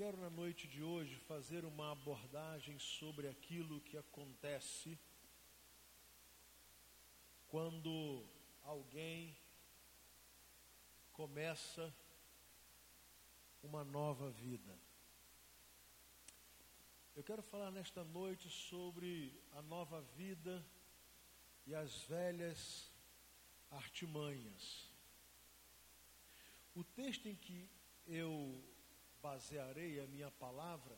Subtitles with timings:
[0.00, 4.98] quero na noite de hoje fazer uma abordagem sobre aquilo que acontece
[7.48, 8.24] quando
[8.62, 9.36] alguém
[11.12, 11.94] começa
[13.62, 14.74] uma nova vida.
[17.14, 20.64] Eu quero falar nesta noite sobre a nova vida
[21.66, 22.90] e as velhas
[23.70, 24.90] artimanhas.
[26.74, 27.68] O texto em que
[28.06, 28.64] eu
[29.22, 30.96] basearei a minha palavra,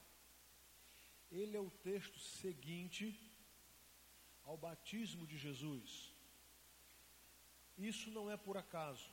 [1.30, 3.18] ele é o texto seguinte
[4.44, 6.14] ao batismo de Jesus.
[7.78, 9.10] Isso não é por acaso.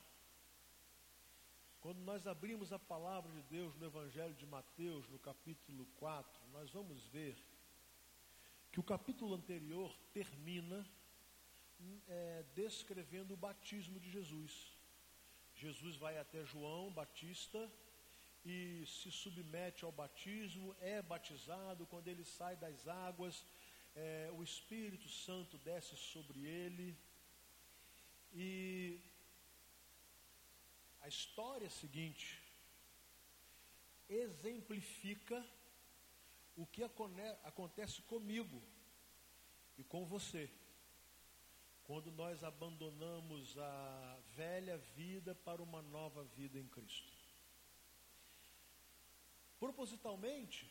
[1.80, 6.70] Quando nós abrimos a palavra de Deus no Evangelho de Mateus, no capítulo 4, nós
[6.72, 7.38] vamos ver
[8.72, 10.86] que o capítulo anterior termina
[12.08, 14.78] é, descrevendo o batismo de Jesus.
[15.56, 17.72] Jesus vai até João Batista
[18.46, 23.46] e se submete ao batismo, é batizado, quando ele sai das águas,
[23.96, 26.98] é, o Espírito Santo desce sobre ele.
[28.34, 29.00] E
[31.02, 32.42] a história seguinte
[34.08, 35.46] exemplifica
[36.56, 36.84] o que
[37.44, 38.62] acontece comigo
[39.78, 40.50] e com você
[41.90, 47.19] quando nós abandonamos a velha vida para uma nova vida em Cristo.
[49.60, 50.70] Propositalmente,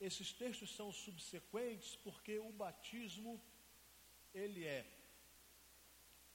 [0.00, 3.40] esses textos são subsequentes porque o batismo
[4.32, 4.86] ele é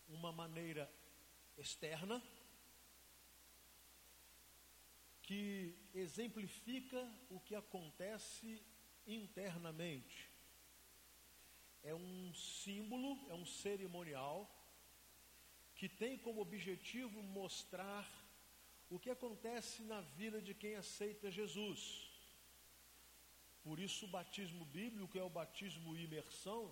[0.08, 0.92] uma maneira
[1.58, 2.22] externa
[5.22, 8.62] que exemplifica o que acontece
[9.08, 10.30] internamente.
[11.82, 14.50] É um símbolo, é um cerimonial
[15.76, 18.23] que tem como objetivo mostrar
[18.94, 22.12] o que acontece na vida de quem aceita Jesus.
[23.64, 26.72] Por isso, o batismo bíblico é o batismo imersão,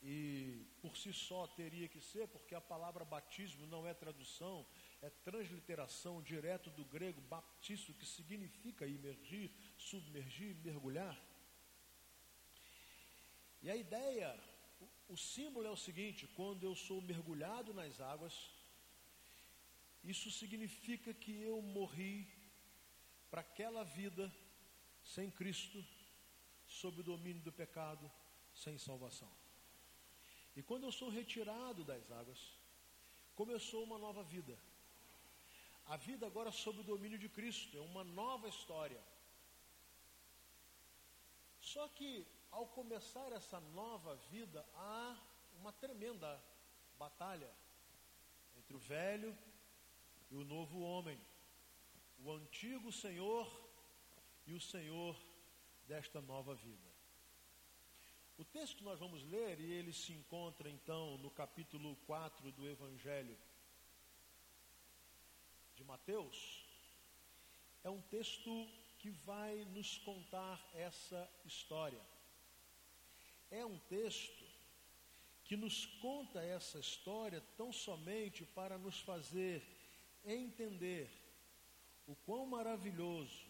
[0.00, 4.64] e por si só teria que ser, porque a palavra batismo não é tradução,
[5.00, 11.16] é transliteração direto do grego baptizo, que significa imergir, submergir, mergulhar.
[13.60, 14.38] E a ideia,
[14.80, 18.51] o, o símbolo é o seguinte: quando eu sou mergulhado nas águas,
[20.04, 22.26] isso significa que eu morri
[23.30, 24.32] para aquela vida
[25.04, 25.84] sem Cristo,
[26.66, 28.10] sob o domínio do pecado,
[28.54, 29.30] sem salvação.
[30.56, 32.38] E quando eu sou retirado das águas,
[33.34, 34.58] começou uma nova vida.
[35.86, 39.02] A vida agora sob o domínio de Cristo, é uma nova história.
[41.60, 45.16] Só que ao começar essa nova vida, há
[45.58, 46.42] uma tremenda
[46.98, 47.50] batalha
[48.58, 49.36] entre o velho
[50.32, 51.20] e o novo homem,
[52.24, 53.46] o antigo Senhor
[54.46, 55.14] e o Senhor
[55.86, 56.90] desta nova vida.
[58.38, 62.66] O texto que nós vamos ler, e ele se encontra então no capítulo 4 do
[62.66, 63.38] Evangelho
[65.76, 66.64] de Mateus,
[67.84, 68.66] é um texto
[69.00, 72.00] que vai nos contar essa história.
[73.50, 74.44] É um texto
[75.44, 79.81] que nos conta essa história tão somente para nos fazer
[80.24, 81.10] entender
[82.06, 83.46] o quão maravilhoso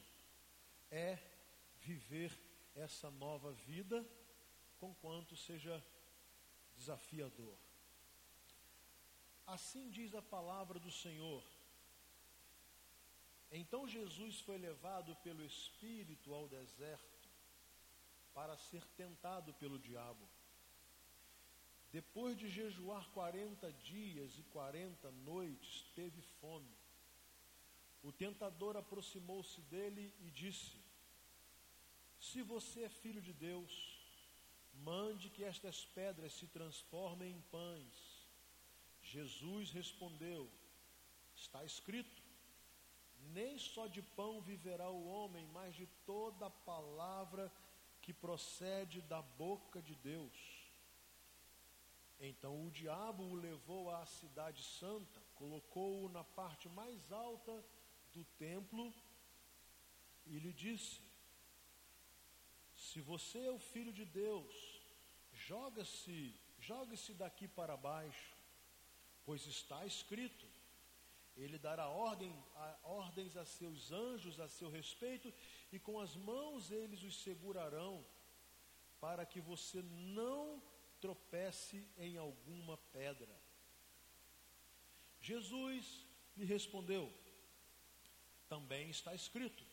[0.90, 1.18] é
[1.80, 2.36] viver
[2.74, 4.06] essa nova vida,
[4.78, 5.84] conquanto seja
[6.76, 7.56] desafiador.
[9.46, 11.44] Assim diz a palavra do Senhor.
[13.50, 17.28] Então Jesus foi levado pelo Espírito ao deserto
[18.32, 20.26] para ser tentado pelo diabo.
[21.92, 26.74] Depois de jejuar 40 dias e 40 noites, teve fome.
[28.02, 30.76] O tentador aproximou-se dele e disse:
[32.18, 33.72] Se você é filho de Deus,
[34.72, 38.26] mande que estas pedras se transformem em pães.
[39.02, 40.50] Jesus respondeu:
[41.36, 42.22] Está escrito:
[43.34, 47.52] Nem só de pão viverá o homem, mas de toda palavra
[48.00, 50.51] que procede da boca de Deus.
[52.24, 57.52] Então o diabo o levou à cidade santa, colocou-o na parte mais alta
[58.14, 58.94] do templo
[60.26, 61.00] e lhe disse:
[62.76, 64.54] Se você é o filho de Deus,
[65.32, 68.36] joga-se, jogue-se daqui para baixo,
[69.26, 70.46] pois está escrito:
[71.36, 75.34] ele dará ordem, a, ordens a seus anjos a seu respeito,
[75.72, 78.04] e com as mãos eles os segurarão,
[79.00, 80.62] para que você não
[81.02, 83.36] tropece em alguma pedra.
[85.20, 86.06] Jesus
[86.36, 87.12] lhe respondeu:
[88.48, 89.64] Também está escrito: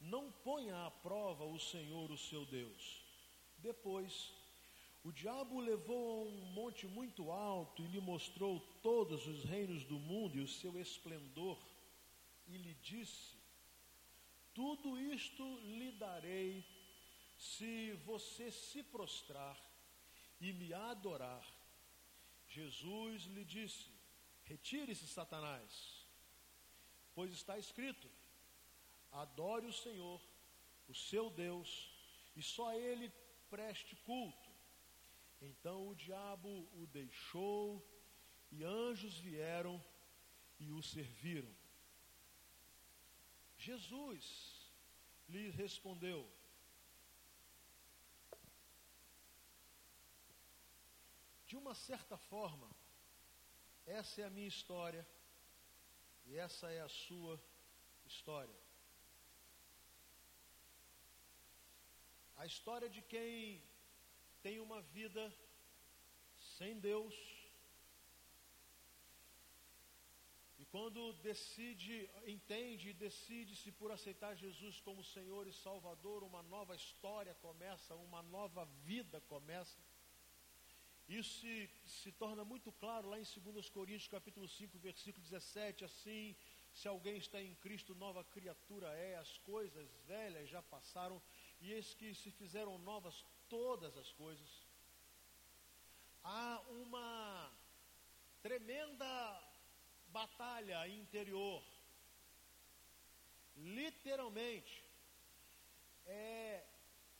[0.00, 3.04] não ponha à prova o Senhor, o seu Deus.
[3.58, 4.32] Depois,
[5.04, 9.98] o diabo levou a um monte muito alto e lhe mostrou todos os reinos do
[9.98, 11.58] mundo e o seu esplendor,
[12.46, 13.36] e lhe disse:
[14.54, 16.64] Tudo isto lhe darei
[17.36, 19.65] se você se prostrar
[20.40, 21.44] e me adorar.
[22.48, 23.90] Jesus lhe disse:
[24.44, 26.06] Retire-se, Satanás,
[27.14, 28.08] pois está escrito:
[29.12, 30.20] Adore o Senhor,
[30.88, 31.90] o seu Deus,
[32.36, 33.12] e só Ele
[33.50, 34.50] preste culto.
[35.40, 37.84] Então o diabo o deixou,
[38.50, 39.82] e anjos vieram
[40.58, 41.54] e o serviram.
[43.58, 44.70] Jesus
[45.28, 46.28] lhe respondeu:
[51.46, 52.68] De uma certa forma,
[53.86, 55.06] essa é a minha história
[56.26, 57.40] e essa é a sua
[58.04, 58.58] história.
[62.36, 63.62] A história de quem
[64.42, 65.22] tem uma vida
[66.58, 67.14] sem Deus.
[70.58, 76.74] E quando decide, entende e decide-se por aceitar Jesus como Senhor e Salvador, uma nova
[76.74, 79.78] história começa, uma nova vida começa.
[81.08, 86.34] Isso se, se torna muito claro lá em 2 Coríntios capítulo 5, versículo 17, assim,
[86.74, 91.22] se alguém está em Cristo, nova criatura é, as coisas velhas já passaram,
[91.60, 94.66] e eis que se fizeram novas todas as coisas.
[96.24, 97.52] Há uma
[98.42, 99.42] tremenda
[100.08, 101.62] batalha interior.
[103.56, 104.84] Literalmente,
[106.04, 106.64] é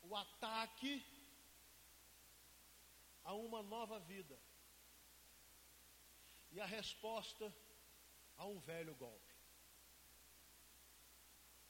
[0.02, 1.02] o ataque
[3.26, 4.38] a uma nova vida.
[6.52, 7.52] E a resposta
[8.38, 9.34] a um velho golpe.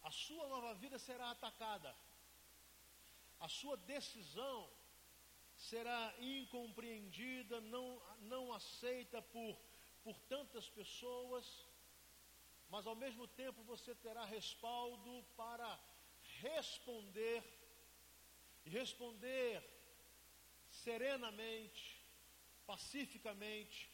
[0.02, 1.94] A sua nova vida será atacada.
[3.40, 4.70] A sua decisão
[5.56, 9.58] será incompreendida, não, não aceita por,
[10.04, 11.44] por tantas pessoas,
[12.68, 15.78] mas ao mesmo tempo você terá respaldo para
[16.40, 17.42] responder
[18.64, 19.75] e responder
[20.84, 21.84] serenamente,
[22.67, 23.90] pacificamente,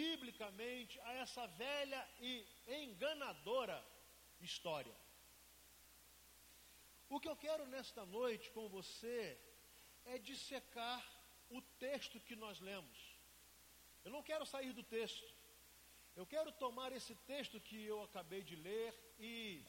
[0.00, 3.84] biblicamente a essa velha e enganadora
[4.40, 4.94] história.
[7.08, 9.38] O que eu quero nesta noite com você
[10.06, 11.02] é dissecar
[11.50, 12.98] o texto que nós lemos.
[14.04, 15.30] Eu não quero sair do texto.
[16.16, 19.64] Eu quero tomar esse texto que eu acabei de ler e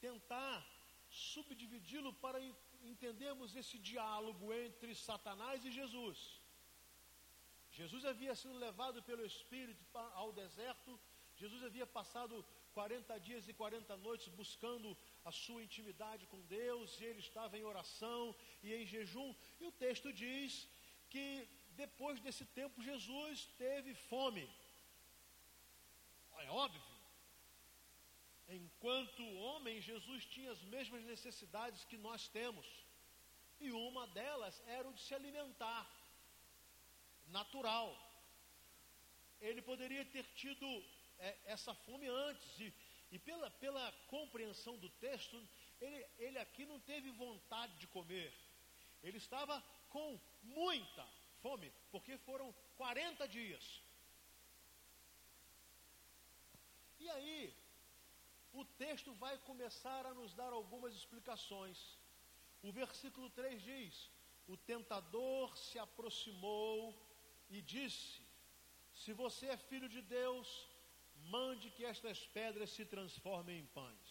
[0.00, 0.66] tentar
[1.08, 2.40] subdividi-lo para
[2.94, 6.18] entendemos esse diálogo entre Satanás e Jesus.
[7.78, 9.84] Jesus havia sido levado pelo Espírito
[10.22, 10.98] ao deserto,
[11.40, 17.04] Jesus havia passado 40 dias e 40 noites buscando a sua intimidade com Deus, e
[17.04, 20.68] ele estava em oração e em jejum, e o texto diz
[21.10, 21.46] que
[21.82, 24.48] depois desse tempo Jesus teve fome.
[26.38, 26.95] É óbvio.
[28.48, 32.66] Enquanto homem, Jesus tinha as mesmas necessidades que nós temos.
[33.60, 35.90] E uma delas era o de se alimentar,
[37.28, 37.88] natural.
[39.40, 40.66] Ele poderia ter tido
[41.18, 42.72] é, essa fome antes, e,
[43.10, 45.36] e pela, pela compreensão do texto,
[45.80, 48.32] ele, ele aqui não teve vontade de comer.
[49.02, 51.06] Ele estava com muita
[51.40, 53.82] fome, porque foram 40 dias.
[56.98, 57.54] E aí,
[58.60, 61.78] o texto vai começar a nos dar algumas explicações.
[62.62, 63.94] O versículo 3 diz:
[64.52, 66.78] O tentador se aproximou
[67.50, 68.22] e disse:
[69.02, 70.48] Se você é filho de Deus,
[71.36, 74.08] mande que estas pedras se transformem em pães.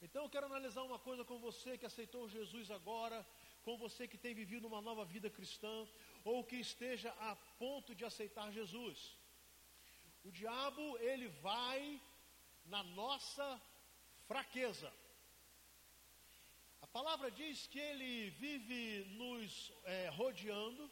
[0.00, 3.26] Então eu quero analisar uma coisa com você que aceitou Jesus agora,
[3.66, 5.76] com você que tem vivido uma nova vida cristã,
[6.24, 8.98] ou que esteja a ponto de aceitar Jesus.
[10.22, 12.00] O diabo, ele vai
[12.68, 13.60] na nossa
[14.26, 14.92] fraqueza.
[16.80, 20.90] A palavra diz que ele vive nos é, rodeando,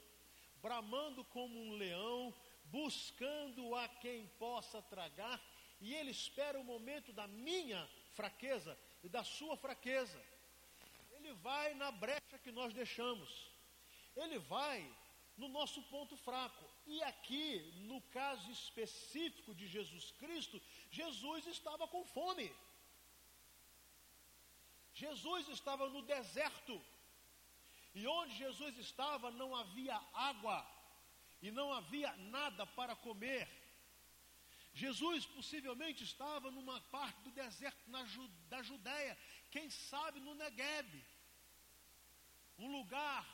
[0.60, 5.40] bramando como um leão, buscando a quem possa tragar,
[5.80, 10.20] e ele espera o momento da minha fraqueza e da sua fraqueza.
[11.12, 13.50] Ele vai na brecha que nós deixamos,
[14.16, 14.90] ele vai
[15.36, 16.64] no nosso ponto fraco.
[16.86, 22.50] E aqui, no caso específico de Jesus Cristo, Jesus estava com fome.
[24.94, 26.80] Jesus estava no deserto.
[27.94, 30.58] E onde Jesus estava não havia água
[31.40, 33.48] e não havia nada para comer.
[34.74, 39.16] Jesus possivelmente estava numa parte do deserto Ju, da Judéia,
[39.50, 41.04] quem sabe no Negueb,
[42.58, 43.26] um lugar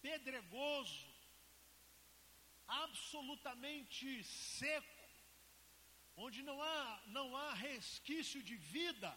[0.00, 1.07] pedregoso,
[2.68, 4.86] absolutamente seco,
[6.16, 9.16] onde não há, não há resquício de vida.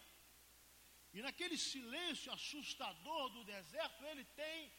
[1.13, 4.71] E naquele silêncio assustador do deserto, ele tem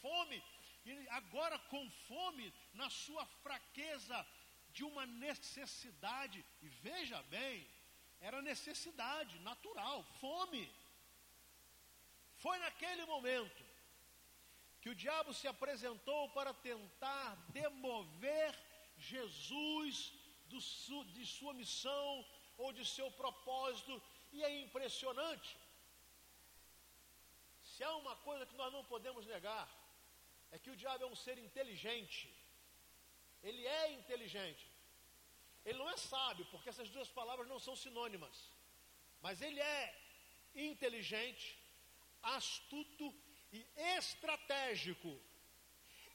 [0.00, 0.42] fome.
[0.84, 4.26] E agora, com fome, na sua fraqueza,
[4.72, 7.66] de uma necessidade, e veja bem,
[8.20, 10.68] era necessidade natural, fome.
[12.36, 13.65] Foi naquele momento
[14.86, 18.50] que o diabo se apresentou para tentar demover
[18.96, 20.12] Jesus
[20.50, 20.58] do,
[21.16, 22.10] de sua missão
[22.56, 23.94] ou de seu propósito,
[24.32, 25.50] e é impressionante.
[27.70, 29.66] Se há uma coisa que nós não podemos negar,
[30.52, 32.32] é que o diabo é um ser inteligente.
[33.42, 34.64] Ele é inteligente.
[35.64, 38.36] Ele não é sábio, porque essas duas palavras não são sinônimas.
[39.20, 39.82] Mas ele é
[40.54, 41.58] inteligente,
[42.22, 43.12] astuto
[43.52, 43.66] e
[43.98, 45.20] estratégico.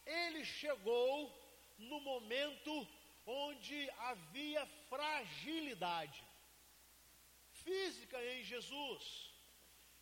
[0.06, 1.32] Ele chegou
[1.78, 2.88] no momento
[3.26, 6.24] onde havia fragilidade
[7.64, 9.32] física em Jesus.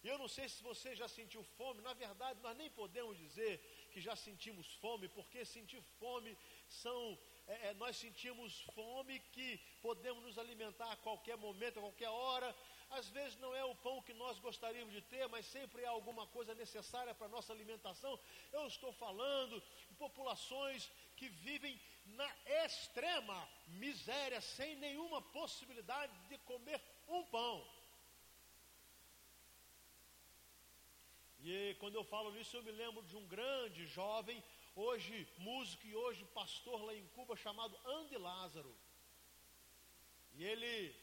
[0.04, 3.60] Eu não sei se você já sentiu fome, na verdade, nós nem podemos dizer
[3.92, 7.20] que já sentimos fome, porque sentir fome são.
[7.48, 12.56] É, é, nós sentimos fome que podemos nos alimentar a qualquer momento, a qualquer hora.
[12.91, 16.25] Às vezes não é o pão que nós gostaríamos de ter, mas sempre é alguma
[16.27, 18.19] coisa necessária para a nossa alimentação.
[18.51, 22.29] Eu estou falando de populações que vivem na
[22.63, 27.65] extrema miséria, sem nenhuma possibilidade de comer um pão.
[31.41, 34.43] E quando eu falo nisso, eu me lembro de um grande jovem
[34.75, 38.75] hoje músico e hoje pastor lá em Cuba, chamado Andy Lázaro.
[40.36, 40.96] E ele,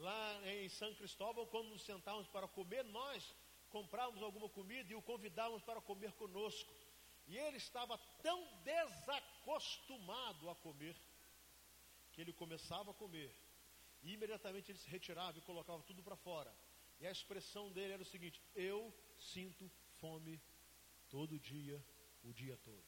[0.00, 3.34] lá em São Cristóvão, quando nos sentávamos para comer, nós
[3.68, 6.72] comprávamos alguma comida e o convidávamos para comer conosco.
[7.28, 10.96] E ele estava tão desacostumado a comer,
[12.12, 13.32] que ele começava a comer,
[14.02, 16.52] e imediatamente ele se retirava e colocava tudo para fora.
[16.98, 20.40] E a expressão dele era o seguinte: Eu sinto fome
[21.08, 21.82] todo dia,
[22.24, 22.84] o dia todo.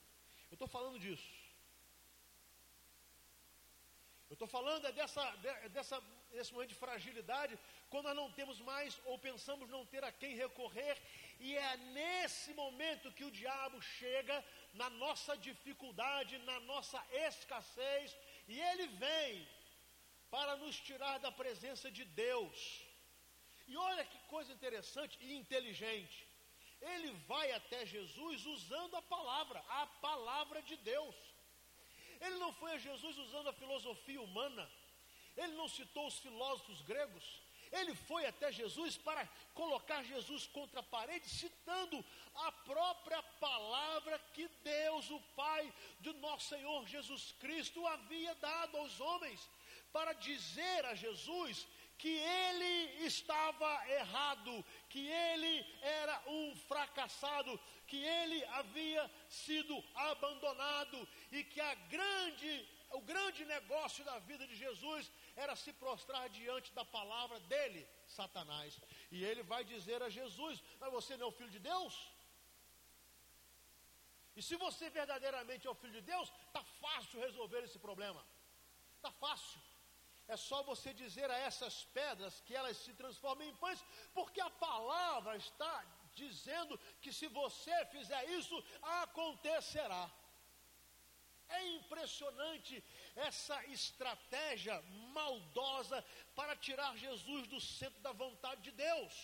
[0.50, 1.41] Eu estou falando disso.
[4.32, 5.24] Eu estou falando é dessa,
[5.74, 5.96] dessa,
[6.34, 7.58] desse momento de fragilidade,
[7.90, 10.96] quando nós não temos mais ou pensamos não ter a quem recorrer,
[11.38, 14.36] e é nesse momento que o diabo chega
[14.72, 18.16] na nossa dificuldade, na nossa escassez,
[18.48, 19.46] e ele vem
[20.30, 22.56] para nos tirar da presença de Deus.
[23.68, 26.26] E olha que coisa interessante e inteligente
[26.82, 31.14] ele vai até Jesus usando a palavra, a palavra de Deus.
[32.72, 34.66] A Jesus usando a filosofia humana,
[35.36, 40.82] ele não citou os filósofos gregos, ele foi até Jesus para colocar Jesus contra a
[40.82, 42.02] parede, citando
[42.34, 48.98] a própria palavra que Deus, o Pai de nosso Senhor Jesus Cristo, havia dado aos
[49.00, 49.50] homens,
[49.92, 51.66] para dizer a Jesus
[51.98, 55.54] que ele estava errado, que ele
[56.00, 57.52] era um fracassado,
[57.90, 59.02] que ele havia
[59.42, 59.74] sido
[60.10, 60.98] abandonado
[61.36, 62.52] e que a grande,
[62.98, 65.10] o grande negócio da vida de Jesus
[65.44, 68.78] era se prostrar diante da palavra dele, Satanás.
[69.10, 71.94] E ele vai dizer a Jesus: Mas você não é o filho de Deus?
[74.36, 78.22] E se você verdadeiramente é o filho de Deus, está fácil resolver esse problema.
[78.96, 79.60] Está fácil.
[80.28, 84.50] É só você dizer a essas pedras que elas se transformem em pães, porque a
[84.50, 90.10] palavra está dizendo que se você fizer isso, acontecerá.
[91.48, 92.82] É impressionante
[93.14, 94.80] essa estratégia
[95.12, 96.02] maldosa
[96.34, 99.14] para tirar Jesus do centro da vontade de Deus,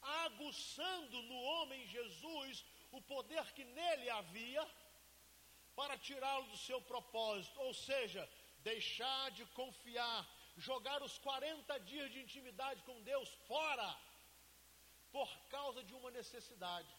[0.00, 4.66] aguçando no homem Jesus o poder que nele havia
[5.76, 12.20] para tirá-lo do seu propósito, ou seja, deixar de confiar, jogar os 40 dias de
[12.20, 13.88] intimidade com Deus fora,
[15.10, 16.92] por causa de uma necessidade.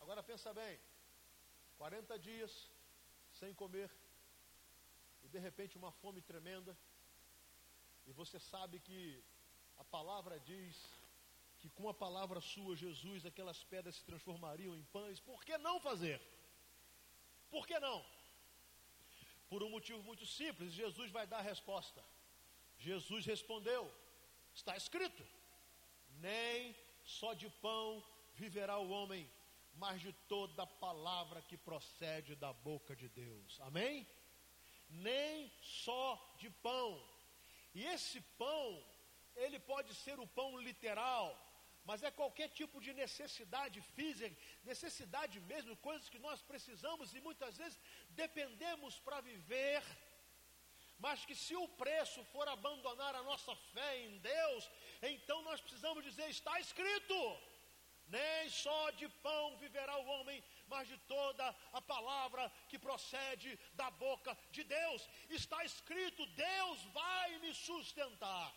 [0.00, 0.78] Agora pensa bem:
[1.78, 2.70] 40 dias
[3.32, 3.90] sem comer,
[5.22, 6.76] e de repente uma fome tremenda,
[8.06, 9.22] e você sabe que
[9.76, 10.76] a palavra diz
[11.58, 15.80] que com a palavra sua, Jesus, aquelas pedras se transformariam em pães, por que não
[15.80, 16.20] fazer?
[17.50, 18.04] Por que não?
[19.48, 22.02] Por um motivo muito simples, Jesus vai dar a resposta.
[22.78, 23.92] Jesus respondeu:
[24.54, 25.24] está escrito,
[26.18, 29.30] nem só de pão viverá o homem,
[29.74, 33.60] mas de toda palavra que procede da boca de Deus.
[33.60, 34.06] Amém?
[34.88, 37.02] nem só de pão.
[37.74, 38.84] E esse pão,
[39.34, 41.45] ele pode ser o pão literal,
[41.88, 44.36] mas é qualquer tipo de necessidade física,
[44.70, 47.80] necessidade mesmo, coisas que nós precisamos e muitas vezes
[48.22, 49.82] dependemos para viver.
[50.98, 54.70] Mas que se o preço for abandonar a nossa fé em Deus,
[55.02, 57.16] então nós precisamos dizer: está escrito,
[58.08, 63.90] nem só de pão viverá o homem, mas de toda a palavra que procede da
[63.90, 65.08] boca de Deus.
[65.28, 68.52] Está escrito: Deus vai me sustentar.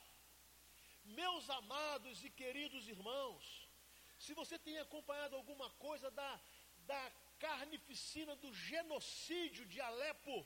[1.09, 3.67] Meus amados e queridos irmãos,
[4.19, 6.39] se você tem acompanhado alguma coisa da,
[6.85, 10.45] da carnificina do genocídio de Alepo,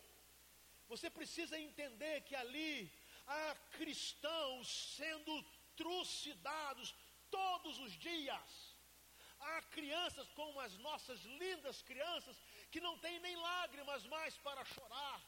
[0.88, 2.90] você precisa entender que ali
[3.28, 5.44] há cristãos sendo
[5.76, 6.96] trucidados
[7.30, 8.76] todos os dias.
[9.40, 12.42] Há crianças como as nossas lindas crianças
[12.72, 15.22] que não têm nem lágrimas mais para chorar.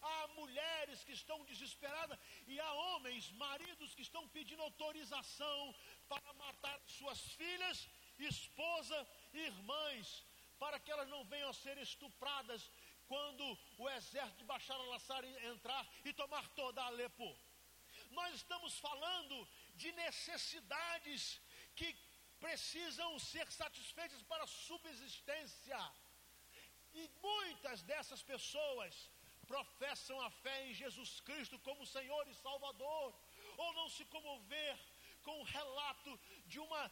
[0.00, 5.74] Há mulheres que estão desesperadas e há homens, maridos que estão pedindo autorização
[6.08, 7.88] para matar suas filhas,
[8.18, 10.24] esposa irmãs,
[10.58, 12.70] para que elas não venham a ser estupradas
[13.06, 17.36] quando o exército de Bashar al-Assad entrar e tomar toda Alepo.
[18.10, 21.40] Nós estamos falando de necessidades
[21.74, 21.96] que
[22.38, 25.78] precisam ser satisfeitas para a subsistência.
[26.94, 29.10] E muitas dessas pessoas
[29.52, 33.06] professam a fé em Jesus Cristo como Senhor e Salvador,
[33.56, 34.78] ou não se comover
[35.22, 36.12] com o relato
[36.46, 36.82] de uma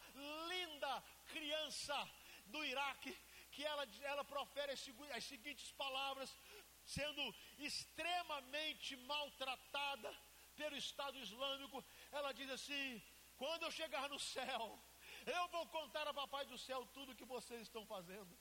[0.51, 0.93] linda
[1.33, 1.97] criança
[2.47, 3.13] do Iraque,
[3.51, 4.83] que ela, ela profere as,
[5.17, 6.35] as seguintes palavras,
[6.85, 7.23] sendo
[7.59, 10.11] extremamente maltratada
[10.55, 13.01] pelo Estado Islâmico, ela diz assim:
[13.37, 14.79] quando eu chegar no céu,
[15.25, 18.33] eu vou contar a Papai do céu tudo que vocês estão fazendo.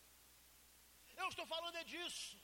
[1.16, 2.36] Eu estou falando é disso.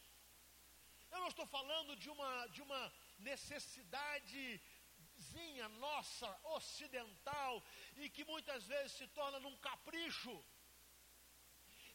[1.13, 2.83] Eu não estou falando de uma, de uma
[3.31, 7.53] necessidadezinha nossa, ocidental,
[8.03, 10.35] e que muitas vezes se torna num capricho.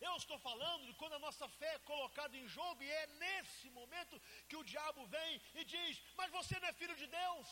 [0.07, 3.67] Eu estou falando de quando a nossa fé é colocada em jogo, e é nesse
[3.79, 7.47] momento que o diabo vem e diz: Mas você não é filho de Deus.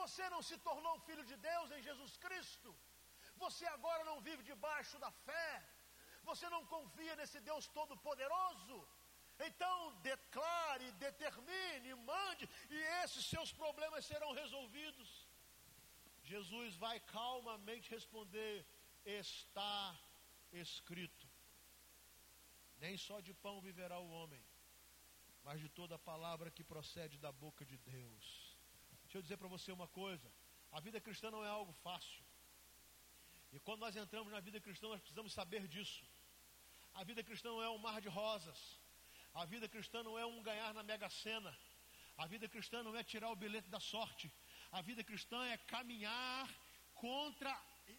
[0.00, 2.70] Você não se tornou filho de Deus em Jesus Cristo.
[3.44, 5.50] Você agora não vive debaixo da fé.
[6.30, 8.76] Você não confia nesse Deus Todo-Poderoso.
[9.38, 15.26] Então declare, determine, mande, e esses seus problemas serão resolvidos.
[16.22, 18.66] Jesus vai calmamente responder:
[19.04, 19.98] Está
[20.52, 21.28] escrito.
[22.78, 24.42] Nem só de pão viverá o homem,
[25.44, 28.56] mas de toda palavra que procede da boca de Deus.
[29.04, 30.32] Deixa eu dizer para você uma coisa:
[30.70, 32.22] a vida cristã não é algo fácil.
[33.52, 36.02] E quando nós entramos na vida cristã, nós precisamos saber disso.
[36.94, 38.80] A vida cristã não é um mar de rosas.
[39.34, 41.56] A vida cristã não é um ganhar na mega sena.
[42.16, 44.30] A vida cristã não é tirar o bilhete da sorte.
[44.70, 46.48] A vida cristã é caminhar
[46.94, 47.50] contra,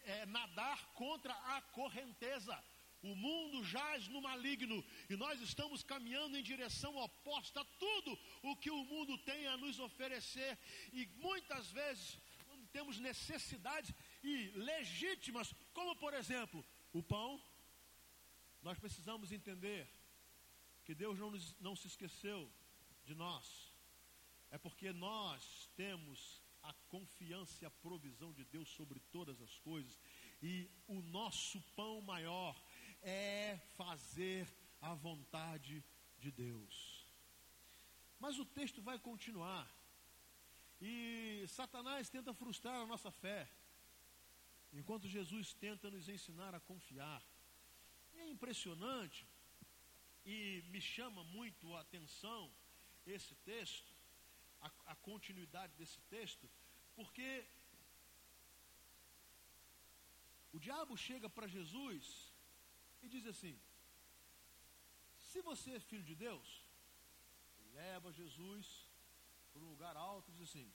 [0.04, 2.56] é, nadar contra a correnteza.
[3.02, 8.56] O mundo jaz no maligno e nós estamos caminhando em direção oposta a tudo o
[8.56, 10.58] que o mundo tem a nos oferecer.
[10.92, 13.92] E muitas vezes, quando temos necessidades,
[14.22, 17.42] e legítimas, como por exemplo o pão,
[18.62, 19.86] nós precisamos entender
[20.84, 22.50] que Deus não, não se esqueceu
[23.04, 23.72] de nós.
[24.50, 29.98] É porque nós temos a confiança e a provisão de Deus sobre todas as coisas.
[30.42, 32.54] E o nosso pão maior
[33.02, 34.46] é fazer
[34.80, 35.84] a vontade
[36.18, 37.06] de Deus.
[38.18, 39.68] Mas o texto vai continuar.
[40.80, 43.50] E Satanás tenta frustrar a nossa fé.
[44.72, 47.22] Enquanto Jesus tenta nos ensinar a confiar.
[48.12, 49.26] E é impressionante
[50.24, 52.50] e me chama muito a atenção
[53.06, 53.92] esse texto,
[54.60, 56.48] a, a continuidade desse texto,
[56.96, 57.46] porque
[60.52, 62.32] o diabo chega para Jesus
[63.02, 63.60] e diz assim:
[65.18, 66.48] se você é filho de Deus,
[67.74, 68.66] leva Jesus
[69.52, 70.72] para um lugar alto e diz assim: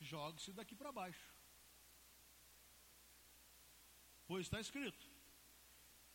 [0.00, 1.34] jogue-se daqui para baixo.
[4.26, 5.15] Pois está escrito: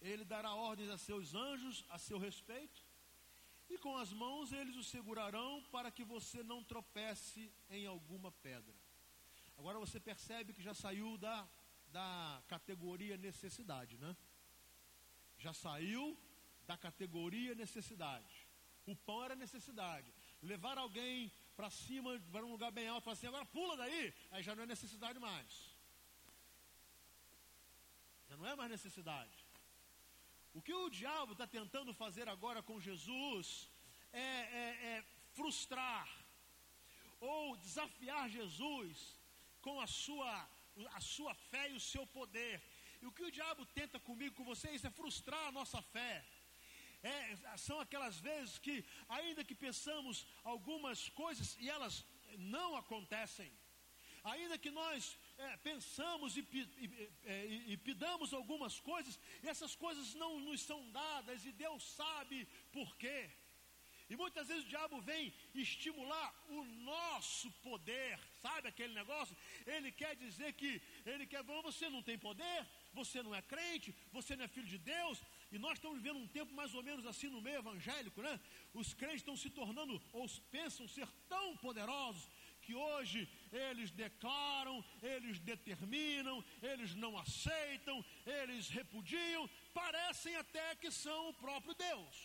[0.02, 2.84] Ele dará ordens a seus anjos a seu respeito,
[3.70, 8.76] e com as mãos eles o segurarão para que você não tropece em alguma pedra.
[9.58, 11.48] Agora você percebe que já saiu da,
[11.92, 14.18] da categoria necessidade, né?
[15.38, 16.18] Já saiu
[16.66, 18.48] da categoria necessidade.
[18.86, 20.14] O pão era necessidade.
[20.42, 24.42] Levar alguém para cima, para um lugar bem alto, falar assim, agora pula daí, aí
[24.42, 25.76] já não é necessidade mais.
[28.28, 29.40] Já não é mais necessidade.
[30.54, 33.70] O que o diabo está tentando fazer agora com Jesus
[34.12, 36.08] é, é, é, frustrar
[37.20, 39.18] ou desafiar Jesus
[39.62, 40.50] com a sua,
[40.94, 42.62] a sua fé e o seu poder.
[43.02, 46.26] E o que o diabo tenta comigo, com vocês, é frustrar a nossa fé.
[47.02, 52.06] É, são aquelas vezes que, ainda que pensamos algumas coisas e elas
[52.38, 53.52] não acontecem,
[54.24, 59.75] ainda que nós é, pensamos e, e, é, e, e, pidamos algumas coisas, e essas
[59.75, 63.30] coisas não nos são dadas, e Deus sabe por quê.
[64.12, 69.36] E muitas vezes o diabo vem estimular o nosso poder, sabe aquele negócio?
[69.65, 74.36] Ele quer dizer que, ele quer, você não tem poder, você não é crente, você
[74.36, 77.30] não é filho de Deus, e nós estamos vivendo um tempo mais ou menos assim
[77.30, 78.38] no meio evangélico, né?
[78.73, 82.27] Os crentes estão se tornando, ou pensam ser tão poderosos,
[82.63, 83.19] que hoje
[83.52, 91.76] eles declaram, eles determinam, eles não aceitam, eles repudiam, parecem até que são o próprio
[91.76, 92.15] Deus.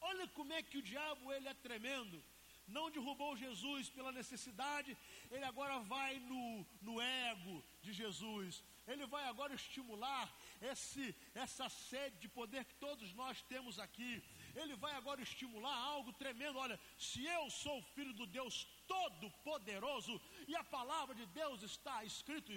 [0.00, 2.22] Olha como é que o diabo ele é tremendo.
[2.66, 4.96] Não derrubou Jesus pela necessidade,
[5.30, 8.62] ele agora vai no, no ego de Jesus.
[8.86, 14.22] Ele vai agora estimular esse, essa sede de poder que todos nós temos aqui.
[14.54, 16.58] Ele vai agora estimular algo tremendo.
[16.58, 22.52] Olha, se eu sou filho do Deus Todo-Poderoso, e a palavra de Deus está escrito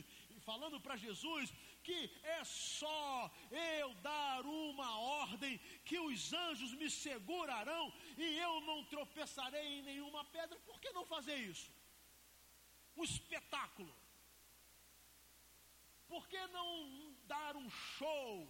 [0.49, 7.93] falando para Jesus que é só eu dar uma ordem que os anjos me segurarão
[8.17, 10.59] e eu não tropeçarei em nenhuma pedra.
[10.65, 11.71] Por que não fazer isso?
[12.95, 13.93] Um espetáculo.
[16.07, 18.47] Por que não dar um show?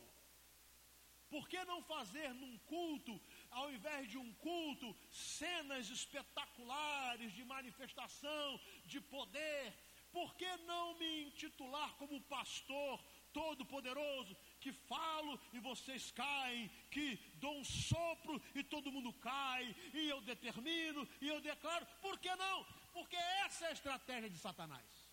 [1.30, 3.20] Por que não fazer num culto,
[3.52, 9.74] ao invés de um culto, cenas espetaculares de manifestação, de poder?
[10.12, 17.60] Por que não me intitular como pastor todo-poderoso, que falo e vocês caem, que dou
[17.60, 21.86] um sopro e todo mundo cai, e eu determino e eu declaro?
[22.02, 22.66] Por que não?
[22.94, 25.08] Porque essa é a estratégia de Satanás.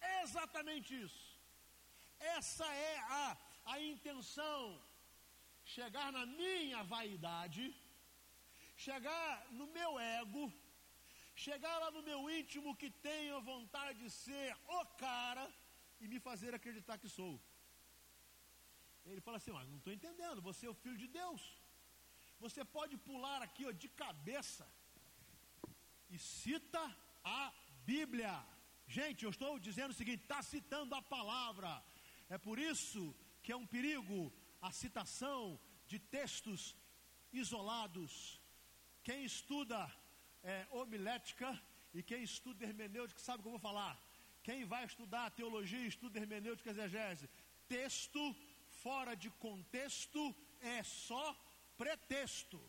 [0.00, 1.40] É exatamente isso.
[2.20, 4.80] Essa é a, a intenção.
[5.74, 7.62] Chegar na minha vaidade,
[8.86, 10.42] chegar no meu ego,
[11.44, 15.44] chegar lá no meu íntimo que tenho vontade de ser o cara
[16.00, 17.34] e me fazer acreditar que sou.
[19.10, 21.42] Ele fala assim: Mas não estou entendendo, você é o filho de Deus.
[22.44, 24.66] Você pode pular aqui ó, de cabeça
[26.10, 26.82] e cita
[27.24, 27.40] a
[27.92, 28.34] Bíblia.
[28.98, 31.72] Gente, eu estou dizendo o seguinte: está citando a palavra.
[32.28, 33.02] É por isso
[33.42, 34.18] que é um perigo
[34.62, 35.58] a citação
[35.90, 36.76] de textos
[37.32, 38.40] isolados.
[39.02, 39.80] Quem estuda
[40.42, 41.60] é, homilética
[41.92, 43.94] e quem estuda hermenêutica sabe o que eu vou falar.
[44.42, 47.28] Quem vai estudar teologia, estuda hermenêutica e exegese,
[47.68, 48.22] texto
[48.84, 51.36] fora de contexto é só
[51.76, 52.60] pretexto.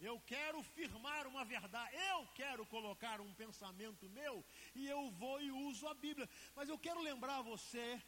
[0.00, 5.50] Eu quero firmar uma verdade, eu quero colocar um pensamento meu e eu vou e
[5.50, 6.28] uso a Bíblia.
[6.54, 8.00] Mas eu quero lembrar você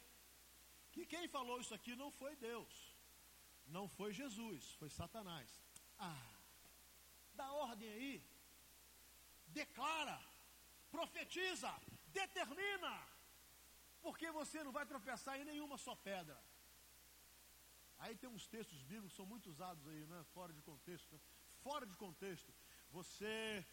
[0.91, 2.95] que quem falou isso aqui não foi Deus,
[3.67, 5.49] não foi Jesus, foi Satanás.
[5.97, 6.29] Ah,
[7.33, 8.23] dá ordem aí,
[9.47, 10.19] declara,
[10.89, 11.73] profetiza,
[12.07, 12.95] determina,
[14.01, 16.39] porque você não vai tropeçar em nenhuma só pedra.
[17.99, 20.25] Aí tem uns textos bíblicos que são muito usados aí, né?
[20.33, 21.13] Fora de contexto.
[21.13, 21.21] Né?
[21.61, 22.53] fora de contexto.
[22.91, 23.65] Você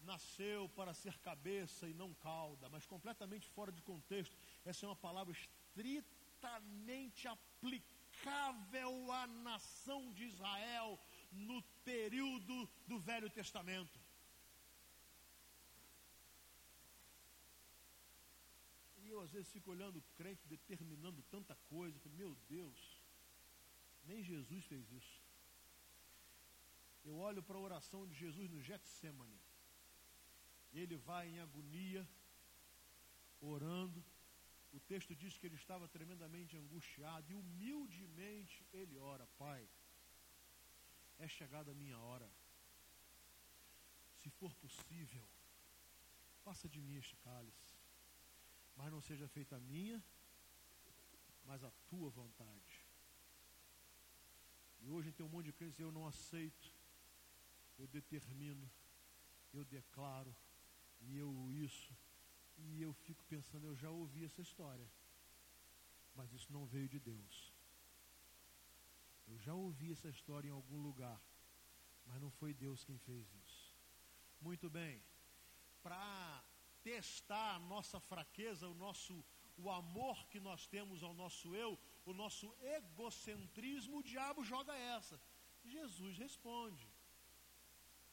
[0.00, 4.36] nasceu para ser cabeça e não cauda, mas completamente fora de contexto.
[4.64, 5.34] Essa é uma palavra
[7.28, 10.98] aplicável à nação de Israel
[11.30, 14.00] no período do Velho Testamento.
[18.98, 23.00] E eu às vezes fico olhando o crente determinando tanta coisa, meu Deus,
[24.04, 25.22] nem Jesus fez isso.
[27.04, 29.40] Eu olho para a oração de Jesus no Getsemane.
[30.72, 32.08] Ele vai em agonia,
[33.40, 34.02] orando.
[34.72, 39.68] O texto diz que ele estava tremendamente angustiado e humildemente ele ora: Pai,
[41.18, 42.28] é chegada a minha hora.
[44.16, 45.24] Se for possível,
[46.44, 47.74] faça de mim este cálice,
[48.76, 50.02] mas não seja feita a minha,
[51.44, 52.80] mas a tua vontade.
[54.80, 56.72] E hoje tem um monte de crentes eu não aceito
[57.78, 58.70] eu determino,
[59.52, 60.34] eu declaro,
[61.00, 61.92] e eu isso.
[62.70, 64.88] E eu fico pensando, eu já ouvi essa história,
[66.14, 67.52] mas isso não veio de Deus.
[69.28, 71.20] Eu já ouvi essa história em algum lugar,
[72.06, 73.72] mas não foi Deus quem fez isso.
[74.40, 75.02] Muito bem,
[75.82, 76.44] para
[76.82, 79.24] testar a nossa fraqueza, o nosso
[79.56, 85.20] o amor que nós temos ao nosso eu, o nosso egocentrismo, o diabo joga essa.
[85.64, 86.88] Jesus responde.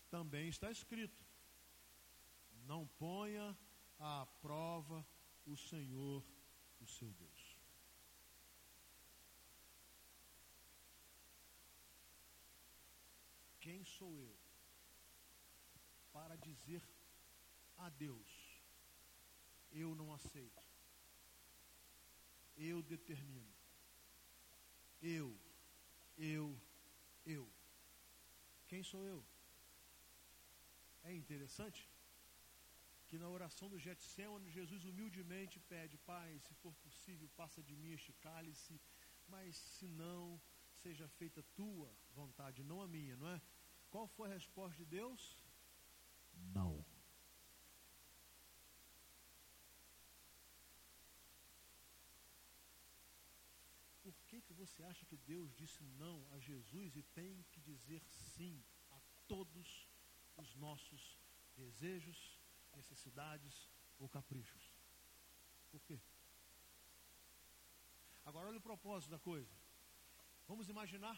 [0.10, 1.24] Também está escrito:
[2.66, 3.58] Não ponha
[4.00, 5.06] à prova
[5.46, 6.24] o Senhor,
[6.80, 7.58] o seu Deus.
[13.60, 14.36] Quem sou eu
[16.14, 16.82] para dizer
[17.78, 18.62] a Deus:
[19.72, 20.64] Eu não aceito,
[22.58, 23.54] eu determino,
[25.02, 25.38] eu,
[26.18, 26.58] eu,
[27.26, 27.50] eu.
[28.68, 29.24] Quem sou eu?
[31.04, 31.90] É interessante
[33.10, 37.92] que na oração do Getsemane, Jesus humildemente pede, Pai, se for possível, passa de mim
[37.94, 38.80] este cálice,
[39.28, 40.40] mas se não,
[40.84, 43.42] seja feita tua vontade, não a minha, não é?
[43.90, 45.36] Qual foi a resposta de Deus?
[46.54, 46.86] Não.
[54.04, 58.04] Por que, que você acha que Deus disse não a Jesus e tem que dizer
[58.06, 59.90] sim a todos
[60.38, 61.18] os nossos
[61.56, 62.39] desejos,
[62.76, 64.64] necessidades ou caprichos?
[65.72, 66.00] Por quê?
[68.26, 69.54] Agora olha o propósito da coisa.
[70.48, 71.18] Vamos imaginar,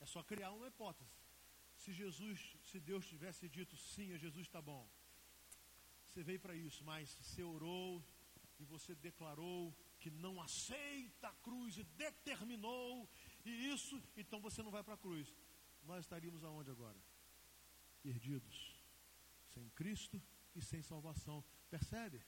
[0.00, 1.16] é só criar uma hipótese.
[1.76, 4.88] Se Jesus, se Deus tivesse dito sim a Jesus, está bom.
[6.06, 8.04] Você veio para isso, mas você orou
[8.58, 13.08] e você declarou que não aceita a cruz e determinou
[13.44, 15.34] e isso, então você não vai para a cruz.
[15.84, 17.00] Nós estaríamos aonde agora?
[18.02, 18.76] Perdidos,
[19.54, 20.20] sem Cristo
[20.54, 21.44] e sem salvação.
[21.70, 22.24] Percebe?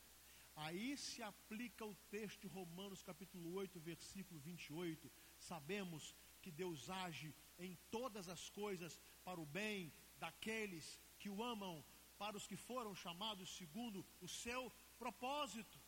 [0.56, 5.10] Aí se aplica o texto de Romanos capítulo 8, versículo 28.
[5.38, 11.84] Sabemos que Deus age em todas as coisas para o bem daqueles que o amam,
[12.18, 15.78] para os que foram chamados segundo o seu propósito.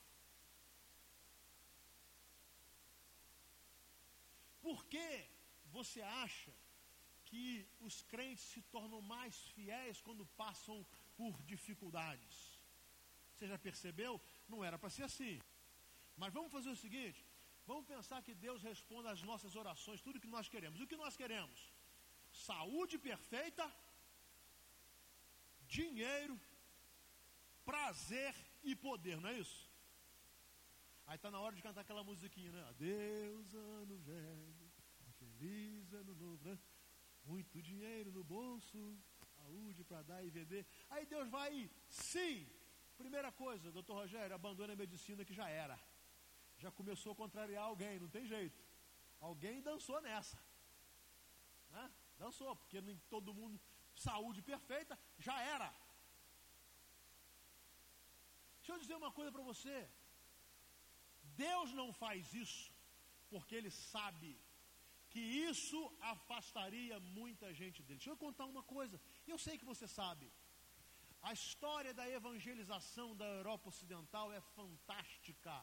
[4.61, 5.29] Por que
[5.67, 6.53] você acha
[7.27, 10.85] que os crentes se tornam mais fiéis quando passam
[11.21, 12.35] por dificuldades?
[13.33, 14.13] Você já percebeu?
[14.49, 15.35] Não era para ser assim.
[16.17, 17.21] Mas vamos fazer o seguinte:
[17.71, 20.81] vamos pensar que Deus responda às nossas orações, tudo que nós queremos.
[20.81, 21.61] O que nós queremos?
[22.37, 23.65] saúde perfeita,
[25.67, 26.39] dinheiro,
[27.65, 29.71] prazer e poder, não é isso?
[31.07, 32.63] Aí está na hora de cantar aquela musiquinha, né?
[32.69, 34.71] Adeus, ano velho,
[35.19, 36.59] feliz ano novo, né?
[37.25, 38.99] Muito dinheiro no bolso,
[39.47, 40.63] saúde para dar e vender.
[40.91, 42.35] Aí Deus vai, sim.
[43.03, 45.79] Primeira coisa, doutor Rogério, abandone a medicina que já era.
[46.63, 48.59] Já começou a contrariar alguém, não tem jeito.
[49.21, 50.39] Alguém dançou nessa.
[51.71, 51.85] Né?
[52.19, 53.61] Dançou, porque nem todo mundo,
[53.95, 55.69] saúde perfeita, já era.
[58.59, 59.79] Deixa eu dizer uma coisa para você.
[61.47, 62.73] Deus não faz isso
[63.31, 64.31] porque Ele sabe
[65.17, 67.99] que isso afastaria muita gente dele.
[67.99, 69.01] Deixa eu contar uma coisa.
[69.35, 70.27] Eu sei que você sabe.
[71.29, 75.55] A história da evangelização da Europa Ocidental é fantástica.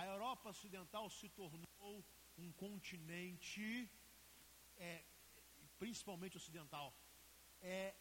[0.00, 1.94] A Europa Ocidental se tornou
[2.44, 3.66] um continente
[4.76, 5.04] é,
[5.78, 6.88] principalmente ocidental,
[7.60, 7.94] é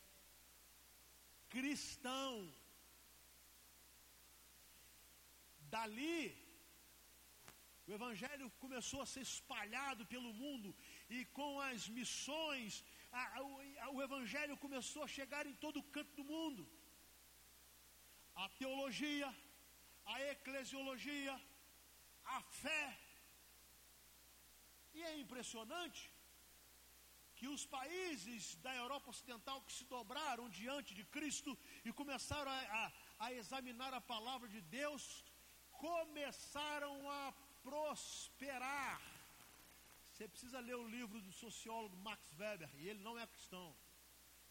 [1.50, 2.32] cristão.
[5.74, 6.20] Dali,
[7.88, 10.70] o Evangelho começou a ser espalhado pelo mundo
[11.10, 12.84] e com as missões,
[13.22, 13.24] a,
[13.86, 16.64] a, o Evangelho começou a chegar em todo canto do mundo.
[18.44, 19.30] A teologia,
[20.14, 21.34] a eclesiologia,
[22.38, 22.86] a fé.
[24.94, 26.02] E é impressionante
[27.38, 32.62] que os países da Europa Ocidental que se dobraram diante de Cristo e começaram a,
[32.82, 32.92] a,
[33.26, 35.04] a examinar a palavra de Deus,
[35.88, 39.02] começaram a prosperar.
[40.16, 43.76] Você precisa ler o livro do sociólogo Max Weber, e ele não é cristão.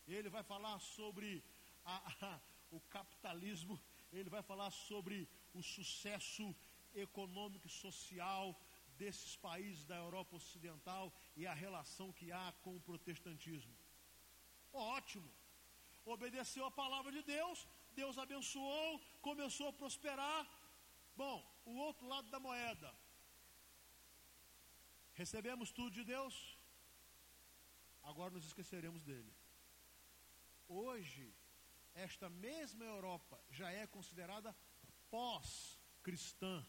[0.07, 1.43] Ele vai falar sobre
[1.83, 1.97] a,
[2.27, 3.81] a, o capitalismo,
[4.13, 6.55] ele vai falar sobre o sucesso
[6.95, 8.55] econômico e social
[8.99, 13.75] desses países da Europa Ocidental e a relação que há com o protestantismo.
[14.71, 15.33] Ótimo.
[16.05, 20.47] Obedeceu a palavra de Deus, Deus abençoou, começou a prosperar.
[21.17, 22.95] Bom, o outro lado da moeda.
[25.15, 26.59] Recebemos tudo de Deus,
[28.03, 29.33] agora nos esqueceremos dele.
[30.67, 31.33] Hoje,
[31.95, 34.55] esta mesma Europa já é considerada
[35.11, 36.67] pós-cristã.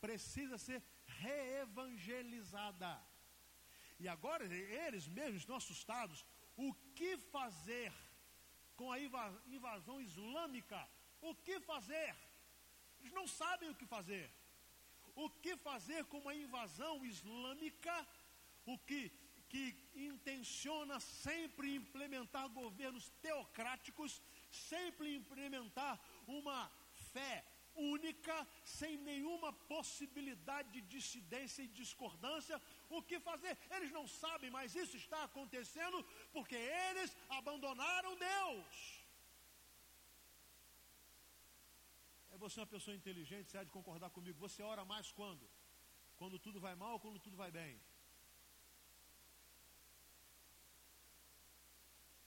[0.00, 3.02] Precisa ser reevangelizada.
[3.98, 6.26] E agora eles mesmos estão assustados.
[6.56, 7.92] O que fazer
[8.76, 9.00] com a
[9.46, 10.86] invasão islâmica?
[11.22, 12.14] O que fazer?
[13.00, 14.30] Eles não sabem o que fazer.
[15.14, 18.08] O que fazer com uma invasão islâmica?
[18.64, 19.10] O que,
[19.48, 26.70] que intenciona sempre implementar governos teocráticos, sempre implementar uma
[27.12, 27.44] fé
[27.74, 32.60] única, sem nenhuma possibilidade de dissidência e discordância.
[32.88, 33.56] O que fazer?
[33.70, 39.01] Eles não sabem, mas isso está acontecendo porque eles abandonaram Deus.
[42.42, 44.36] É você uma pessoa inteligente, você há de concordar comigo.
[44.46, 45.44] Você ora mais quando?
[46.16, 47.80] Quando tudo vai mal ou quando tudo vai bem?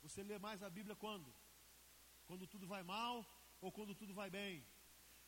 [0.04, 1.30] Você lê mais a Bíblia quando?
[2.28, 3.14] Quando tudo vai mal
[3.60, 4.66] ou quando tudo vai bem?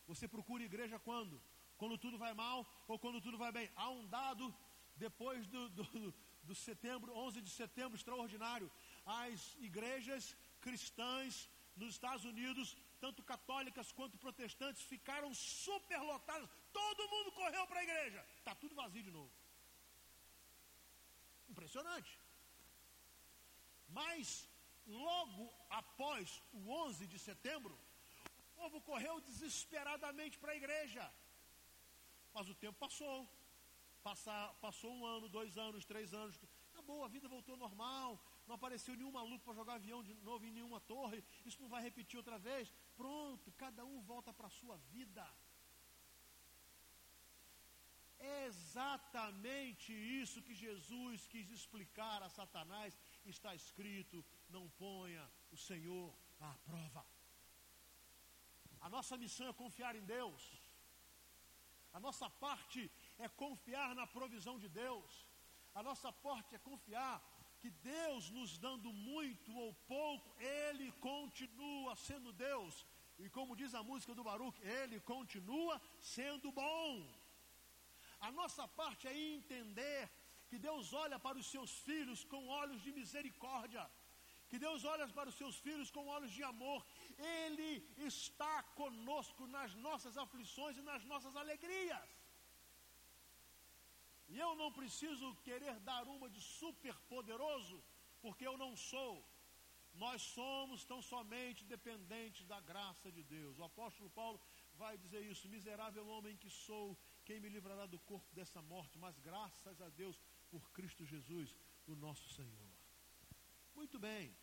[0.08, 1.36] Você procura igreja quando?
[1.76, 3.70] Quando tudo vai mal ou quando tudo vai bem?
[3.76, 4.56] Há um dado
[4.96, 8.72] depois do, do, do setembro, 11 de setembro, extraordinário.
[9.06, 16.50] As igrejas cristãs nos Estados Unidos, tanto católicas quanto protestantes, ficaram superlotadas.
[16.72, 18.26] Todo mundo correu para a igreja.
[18.40, 19.32] Está tudo vazio de novo.
[21.50, 22.20] Impressionante.
[23.90, 24.50] Mas,
[24.86, 27.78] logo após o 11 de setembro,
[28.58, 31.04] povo correu desesperadamente para a igreja.
[32.34, 33.18] Mas o tempo passou.
[34.04, 36.36] Passar, passou um ano, dois anos, três anos.
[36.72, 38.10] Acabou, a vida voltou normal.
[38.48, 41.24] Não apareceu nenhum maluco para jogar avião de novo em nenhuma torre.
[41.46, 42.74] Isso não vai repetir outra vez.
[43.02, 45.26] Pronto, cada um volta para a sua vida.
[48.20, 52.98] É exatamente isso que Jesus quis explicar a Satanás.
[53.26, 57.06] Está escrito: não ponha o Senhor à prova.
[58.82, 60.44] A nossa missão é confiar em Deus.
[61.94, 65.26] A nossa parte é confiar na provisão de Deus.
[65.74, 67.16] A nossa parte é confiar
[67.62, 72.86] que Deus, nos dando muito ou pouco, Ele continua sendo Deus.
[73.20, 77.08] E como diz a música do Baruch, Ele continua sendo bom.
[78.20, 80.10] A nossa parte é entender
[80.50, 83.86] que Deus olha para os seus filhos com olhos de misericórdia
[84.50, 86.86] que Deus olha para os seus filhos com olhos de amor.
[87.18, 92.10] Ele está conosco nas nossas aflições e nas nossas alegrias.
[94.28, 97.82] E eu não preciso querer dar uma de super poderoso,
[98.22, 99.14] porque eu não sou.
[99.94, 103.58] Nós somos tão somente dependentes da graça de Deus.
[103.58, 104.40] O apóstolo Paulo
[104.76, 109.00] vai dizer isso: miserável homem que sou, quem me livrará do corpo dessa morte?
[109.00, 110.20] Mas graças a Deus
[110.52, 111.56] por Cristo Jesus,
[111.88, 112.72] o nosso Senhor.
[113.76, 114.36] Muito bem.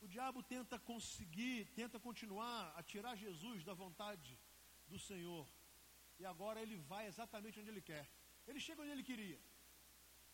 [0.00, 4.38] O diabo tenta conseguir, tenta continuar a tirar Jesus da vontade
[4.86, 5.48] do Senhor.
[6.18, 8.08] E agora ele vai exatamente onde ele quer.
[8.46, 9.40] Ele chega onde ele queria.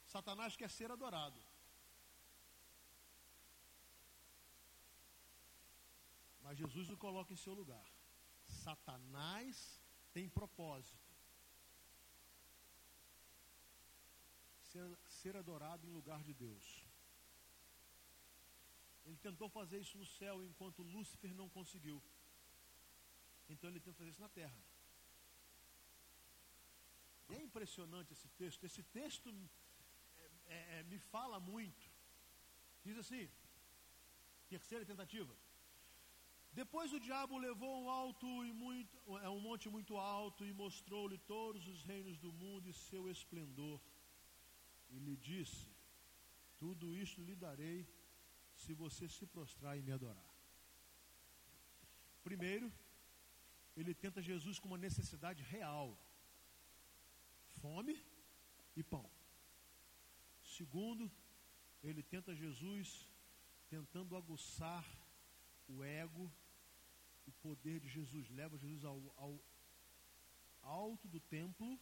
[0.07, 1.41] Satanás quer ser adorado.
[6.43, 7.87] Mas Jesus o coloca em seu lugar.
[8.65, 9.81] Satanás
[10.13, 11.09] tem propósito.
[14.71, 16.85] Ser, ser adorado em lugar de Deus.
[19.05, 22.03] Ele tentou fazer isso no céu enquanto Lúcifer não conseguiu.
[23.49, 24.70] Então ele tenta fazer isso na terra.
[27.37, 28.65] É impressionante esse texto.
[28.65, 29.29] Esse texto
[30.47, 31.85] é, é, me fala muito.
[32.85, 33.29] Diz assim:
[34.49, 35.35] terceira tentativa.
[36.53, 41.19] Depois o diabo levou um alto e muito, é um monte muito alto e mostrou-lhe
[41.19, 43.81] todos os reinos do mundo e seu esplendor.
[44.91, 45.69] E lhe disse:
[46.59, 47.81] Tudo isto lhe darei
[48.57, 50.31] se você se prostrar e me adorar.
[52.25, 52.73] Primeiro,
[53.77, 55.87] ele tenta Jesus com uma necessidade real:
[57.61, 57.97] fome
[58.77, 59.09] e pão.
[60.43, 61.11] Segundo,
[61.83, 63.09] ele tenta Jesus
[63.69, 64.85] tentando aguçar
[65.69, 66.31] o ego,
[67.27, 68.29] o poder de Jesus.
[68.31, 69.41] Leva Jesus ao, ao
[70.63, 71.79] alto do templo,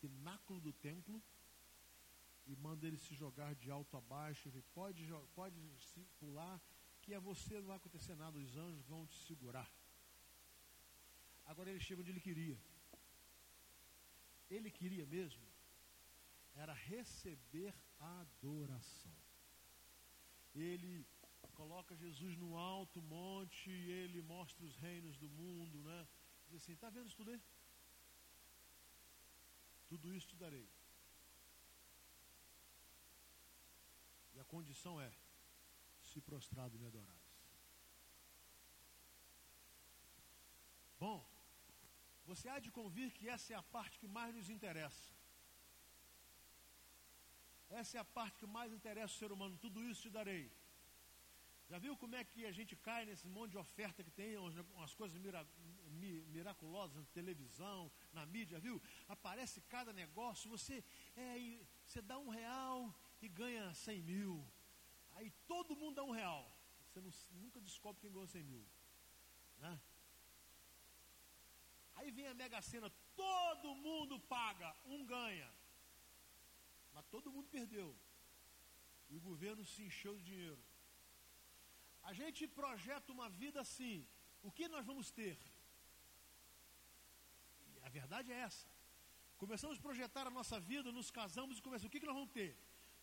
[0.00, 1.22] pináculo do templo,
[2.46, 4.48] e manda ele se jogar de alto a baixo.
[4.48, 5.56] Ele pode, pode
[6.18, 6.60] pular,
[7.02, 9.70] que a você não vai acontecer nada, os anjos vão te segurar.
[11.46, 12.58] Agora ele chega onde ele queria.
[14.54, 15.46] Ele queria mesmo
[16.62, 19.16] era receber a adoração.
[20.54, 21.06] Ele
[21.54, 26.06] coloca Jesus no alto monte ele mostra os reinos do mundo, né?
[26.46, 27.42] Diz assim, está vendo isso?
[29.88, 30.68] Tudo isso te darei.
[34.34, 35.12] E a condição é:
[36.02, 37.22] se prostrado me adorares.
[40.98, 41.33] Bom,
[42.26, 45.12] você há de convir que essa é a parte que mais nos interessa.
[47.70, 49.58] Essa é a parte que mais interessa o ser humano.
[49.58, 50.50] Tudo isso te darei.
[51.68, 54.94] Já viu como é que a gente cai nesse monte de oferta que tem, umas
[54.94, 55.46] coisas mira,
[56.34, 58.80] miraculosas na televisão, na mídia, viu?
[59.08, 60.84] Aparece cada negócio, você,
[61.16, 61.36] é,
[61.86, 64.46] você dá um real e ganha cem mil.
[65.14, 66.54] Aí todo mundo dá um real.
[66.86, 68.64] Você não, nunca descobre quem ganhou cem mil.
[69.58, 69.80] Né?
[71.96, 75.50] Aí vem a Mega Sena, todo mundo paga, um ganha.
[76.92, 77.96] Mas todo mundo perdeu.
[79.10, 80.62] E o governo se encheu de dinheiro.
[82.02, 84.06] A gente projeta uma vida assim.
[84.42, 85.38] O que nós vamos ter?
[87.66, 88.68] E a verdade é essa.
[89.36, 91.88] Começamos a projetar a nossa vida, nos casamos e começamos.
[91.88, 92.56] O que, que nós vamos ter?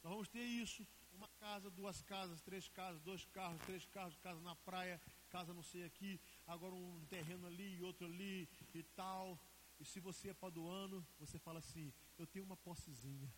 [0.03, 4.39] Nós vamos ter isso, uma casa, duas casas, três casas, dois carros, três carros, casa
[4.41, 6.19] na praia, casa não sei aqui,
[6.53, 9.39] agora um terreno ali e outro ali e tal.
[9.79, 13.31] E se você é paduano, você fala assim, eu tenho uma possezinha.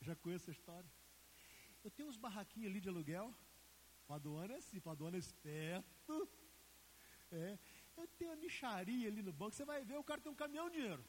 [0.00, 0.90] Já conheço a história?
[1.82, 3.34] Eu tenho uns barraquinhos ali de aluguel.
[4.06, 6.28] Paduano é assim, Paduano é esperto.
[7.30, 7.58] É.
[7.96, 10.68] Eu tenho uma micharia ali no banco, você vai ver, o cara tem um caminhão
[10.68, 11.04] de dinheiro.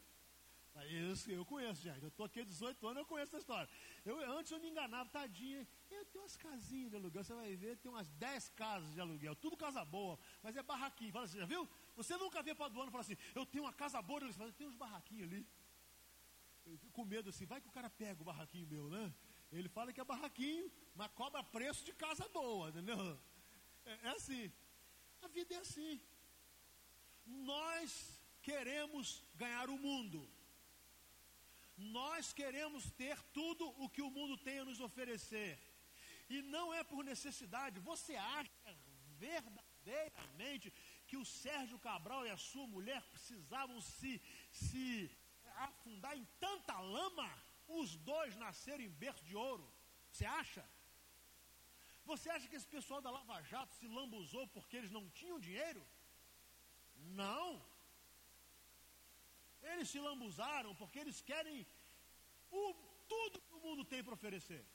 [0.85, 2.01] Isso, eu conheço, gente.
[2.01, 3.69] Eu estou aqui há 18 anos, eu conheço essa história.
[4.05, 5.67] Eu, antes eu me enganava, tadinha.
[5.89, 9.35] Eu tenho umas casinhas de aluguel, você vai ver, tem umas 10 casas de aluguel,
[9.35, 11.11] tudo casa boa, mas é barraquinho.
[11.11, 11.67] Fala assim, já viu?
[11.95, 14.33] Você nunca vê para do ano e fala assim, eu tenho uma casa boa, ele
[14.33, 15.47] fala, tem uns barraquinhos ali.
[16.65, 19.13] Eu fico com medo assim, vai que o cara pega o barraquinho meu, né?
[19.51, 23.19] Ele fala que é barraquinho, mas cobra preço de casa boa, entendeu?
[23.85, 24.51] É, é assim.
[25.21, 26.01] A vida é assim.
[27.25, 30.29] Nós queremos ganhar o mundo.
[31.77, 35.57] Nós queremos ter tudo o que o mundo tem a nos oferecer.
[36.29, 37.79] E não é por necessidade.
[37.79, 38.51] Você acha
[39.25, 40.73] verdadeiramente
[41.07, 44.21] que o Sérgio Cabral e a sua mulher precisavam se,
[44.51, 45.09] se
[45.67, 47.29] afundar em tanta lama?
[47.67, 49.67] Os dois nasceram em berço de ouro.
[50.11, 50.63] Você acha?
[52.05, 55.85] Você acha que esse pessoal da Lava Jato se lambuzou porque eles não tinham dinheiro?
[57.21, 57.61] Não.
[59.61, 61.67] Eles se lambuzaram porque eles querem
[62.49, 62.73] o,
[63.07, 64.65] tudo que o mundo tem para oferecer.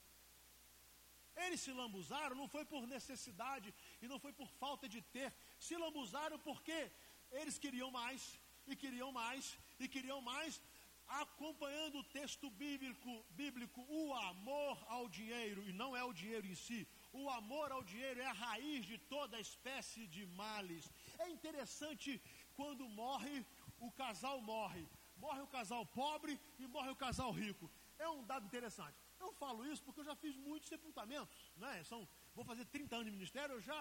[1.37, 5.33] Eles se lambuzaram não foi por necessidade e não foi por falta de ter.
[5.59, 6.91] Se lambuzaram porque
[7.31, 10.61] eles queriam mais e queriam mais e queriam mais,
[11.09, 16.55] acompanhando o texto bíblico, bíblico, o amor ao dinheiro, e não é o dinheiro em
[16.55, 20.91] si, o amor ao dinheiro é a raiz de toda espécie de males.
[21.19, 22.21] É interessante
[22.55, 23.45] quando morre
[23.81, 24.89] o casal morre.
[25.17, 27.71] Morre o casal pobre e morre o casal rico.
[27.99, 28.97] É um dado interessante.
[29.23, 31.41] Eu falo isso porque eu já fiz muitos sepultamentos.
[31.57, 31.73] Né?
[31.85, 32.01] São,
[32.35, 33.81] vou fazer 30 anos de ministério, eu já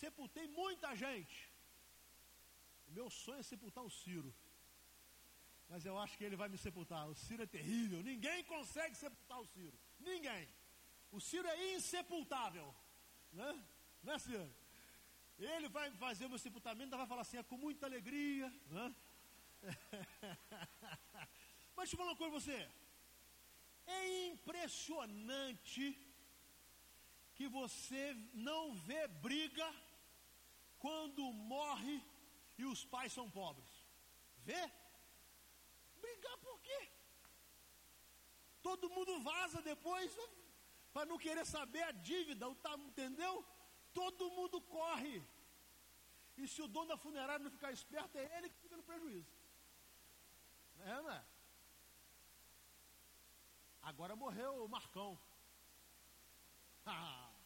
[0.00, 1.36] sepultei muita gente.
[2.88, 4.32] O meu sonho é sepultar o Ciro.
[5.68, 7.08] Mas eu acho que ele vai me sepultar.
[7.08, 8.02] O Ciro é terrível.
[8.02, 9.76] Ninguém consegue sepultar o Ciro.
[9.98, 10.48] Ninguém.
[11.10, 12.66] O Ciro é insepultável.
[13.32, 13.50] Né?
[14.02, 14.48] Né, Ciro?
[15.38, 18.48] Ele vai fazer o meu sepultamento, vai falar assim, é com muita alegria.
[18.70, 18.94] Né?
[21.76, 22.85] Mas deixa eu falar uma coisa pra você.
[23.86, 25.84] É impressionante
[27.34, 29.68] que você não vê briga
[30.78, 32.02] quando morre
[32.58, 33.70] e os pais são pobres.
[34.38, 34.62] Vê?
[36.00, 36.88] Brigar por quê?
[38.62, 40.28] Todo mundo vaza depois né?
[40.92, 42.46] para não querer saber a dívida,
[42.78, 43.44] entendeu?
[43.92, 45.22] Todo mundo corre.
[46.36, 49.32] E se o dono da funerária não ficar esperto, é ele que fica no prejuízo.
[50.80, 51.24] É, não é?
[53.90, 55.10] Agora morreu o Marcão.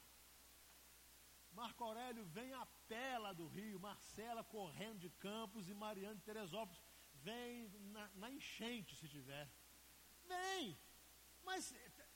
[1.53, 6.81] Marco Aurélio vem a pela do Rio, Marcela correndo de Campos e Mariana de Teresópolis.
[7.27, 9.47] Vem na, na enchente, se tiver.
[10.27, 10.79] Vem!
[11.45, 11.75] Mas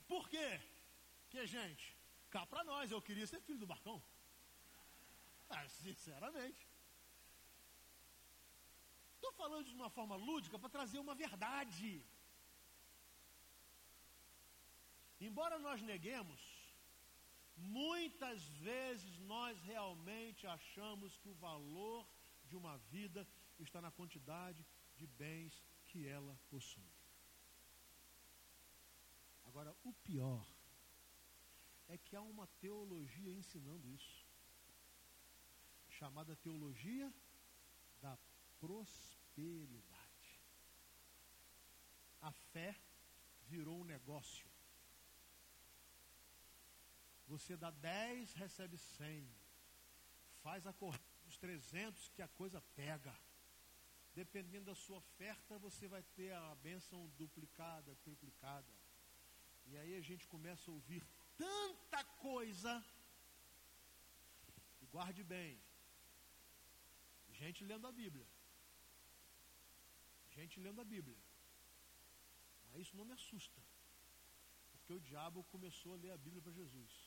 [0.08, 0.48] por quê?
[1.28, 1.94] Que, gente,
[2.30, 4.02] cá para nós, eu queria ser filho do Marcão.
[5.50, 6.66] Ah, sinceramente.
[9.16, 12.02] Estou falando de uma forma lúdica para trazer uma verdade.
[15.20, 16.40] Embora nós neguemos,
[17.56, 22.06] muitas vezes nós realmente achamos que o valor
[22.46, 23.26] de uma vida
[23.58, 24.64] está na quantidade
[24.96, 26.92] de bens que ela possui.
[29.44, 30.44] Agora, o pior
[31.88, 34.26] é que há uma teologia ensinando isso,
[35.88, 37.12] chamada teologia
[38.00, 38.18] da
[38.58, 40.40] prosperidade.
[42.20, 42.74] A fé
[43.46, 44.53] virou um negócio.
[47.26, 49.28] Você dá 10, recebe 100.
[50.42, 53.14] Faz a corrente dos 300 que a coisa pega.
[54.14, 58.72] Dependendo da sua oferta, você vai ter a bênção duplicada, triplicada.
[59.66, 61.02] E aí a gente começa a ouvir
[61.36, 62.84] tanta coisa.
[64.82, 65.58] E guarde bem,
[67.32, 68.26] gente lendo a Bíblia.
[70.36, 71.16] Gente lendo a Bíblia.
[72.70, 73.60] Mas isso não me assusta.
[74.72, 77.03] Porque o diabo começou a ler a Bíblia para Jesus.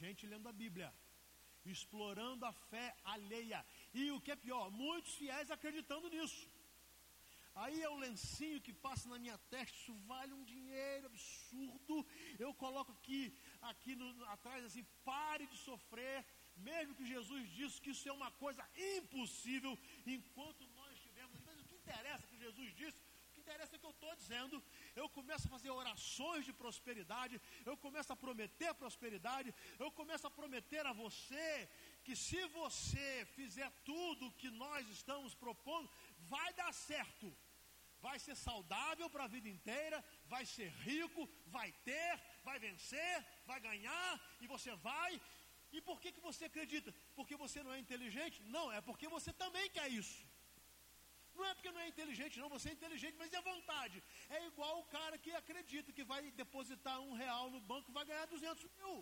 [0.00, 0.90] Gente lendo a Bíblia
[1.76, 3.64] explorando a fé alheia.
[3.92, 6.48] E o que é pior, muitos fiéis acreditando nisso.
[7.54, 12.06] Aí é o lencinho que passa na minha testa, isso vale um dinheiro absurdo.
[12.38, 16.24] Eu coloco aqui, aqui no, atrás assim, pare de sofrer.
[16.56, 18.64] Mesmo que Jesus disse que isso é uma coisa
[18.96, 19.76] impossível,
[20.06, 21.40] enquanto nós estivermos.
[21.46, 23.00] Mas o que interessa que Jesus disse?
[23.48, 24.56] O interessa é que eu estou dizendo.
[24.94, 30.30] Eu começo a fazer orações de prosperidade, eu começo a prometer prosperidade, eu começo a
[30.30, 31.68] prometer a você
[32.04, 35.90] que se você fizer tudo o que nós estamos propondo,
[36.34, 37.28] vai dar certo
[38.00, 42.10] vai ser saudável para a vida inteira, vai ser rico, vai ter,
[42.44, 45.20] vai vencer, vai ganhar, e você vai.
[45.72, 46.94] E por que, que você acredita?
[47.16, 48.40] Porque você não é inteligente?
[48.44, 50.24] Não, é porque você também quer isso.
[51.38, 54.02] Não é porque não é inteligente, não, você é inteligente, mas é vontade.
[54.28, 58.26] É igual o cara que acredita que vai depositar um real no banco vai ganhar
[58.26, 58.96] 200 mil.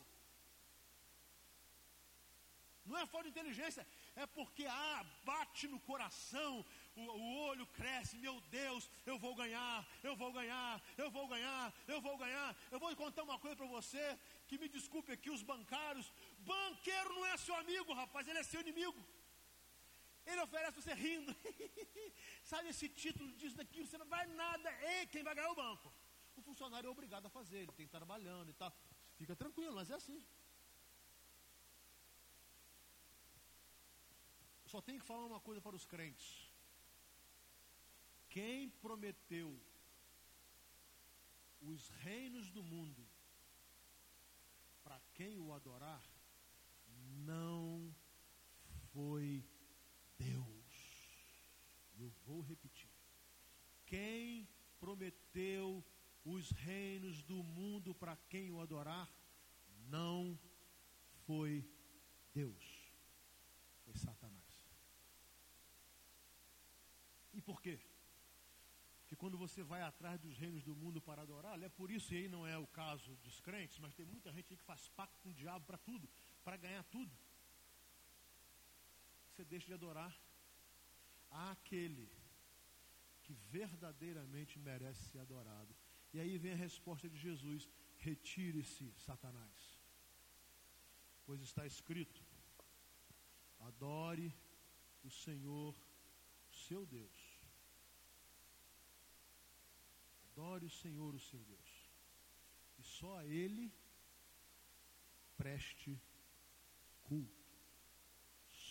[2.85, 3.85] Não é falta de inteligência,
[4.15, 6.65] é porque ah, bate no coração,
[6.95, 11.75] o, o olho cresce, meu Deus, eu vou ganhar, eu vou ganhar, eu vou ganhar,
[11.89, 12.57] eu vou ganhar.
[12.71, 14.05] Eu vou contar uma coisa para você,
[14.47, 16.13] que me desculpe aqui os bancários,
[16.53, 19.03] banqueiro não é seu amigo, rapaz, ele é seu inimigo.
[20.27, 21.35] Ele oferece você rindo.
[22.43, 24.71] Sabe esse título disso daqui, você não vai nada.
[24.95, 25.93] Ei, quem vai ganhar o banco?
[26.37, 28.73] O funcionário é obrigado a fazer, ele tem que estar trabalhando e tal.
[29.17, 30.23] Fica tranquilo, mas é assim.
[34.67, 36.53] Só tenho que falar uma coisa para os crentes.
[38.29, 39.59] Quem prometeu
[41.63, 43.07] os reinos do mundo
[44.85, 46.03] para quem o adorar,
[47.25, 47.95] não
[48.93, 49.45] foi
[50.19, 50.47] Deus.
[51.99, 52.91] Eu vou repetir.
[53.87, 54.49] Quem
[54.79, 55.85] prometeu
[56.25, 59.09] os reinos do mundo para quem o adorar,
[59.89, 60.39] não
[61.25, 61.65] foi
[62.35, 62.91] Deus.
[63.85, 64.67] Foi Satanás.
[67.33, 67.79] E por quê?
[69.07, 72.19] que quando você vai atrás dos reinos do mundo para adorar, é por isso, e
[72.19, 75.21] aí não é o caso dos crentes, mas tem muita gente aí que faz pacto
[75.21, 76.09] com o diabo para tudo,
[76.43, 77.17] para ganhar tudo.
[79.37, 80.19] Você deixa de adorar
[81.31, 82.11] aquele
[83.23, 85.75] que verdadeiramente merece ser adorado.
[86.15, 87.69] E aí vem a resposta de Jesus:
[87.99, 89.81] retire-se, Satanás.
[91.27, 92.23] Pois está escrito:
[93.61, 94.35] adore
[95.05, 95.75] o Senhor,
[96.51, 97.37] seu Deus
[100.37, 101.91] Adore o Senhor, o seu Deus.
[102.79, 103.73] E só a Ele
[105.39, 105.99] preste
[107.05, 107.36] culto.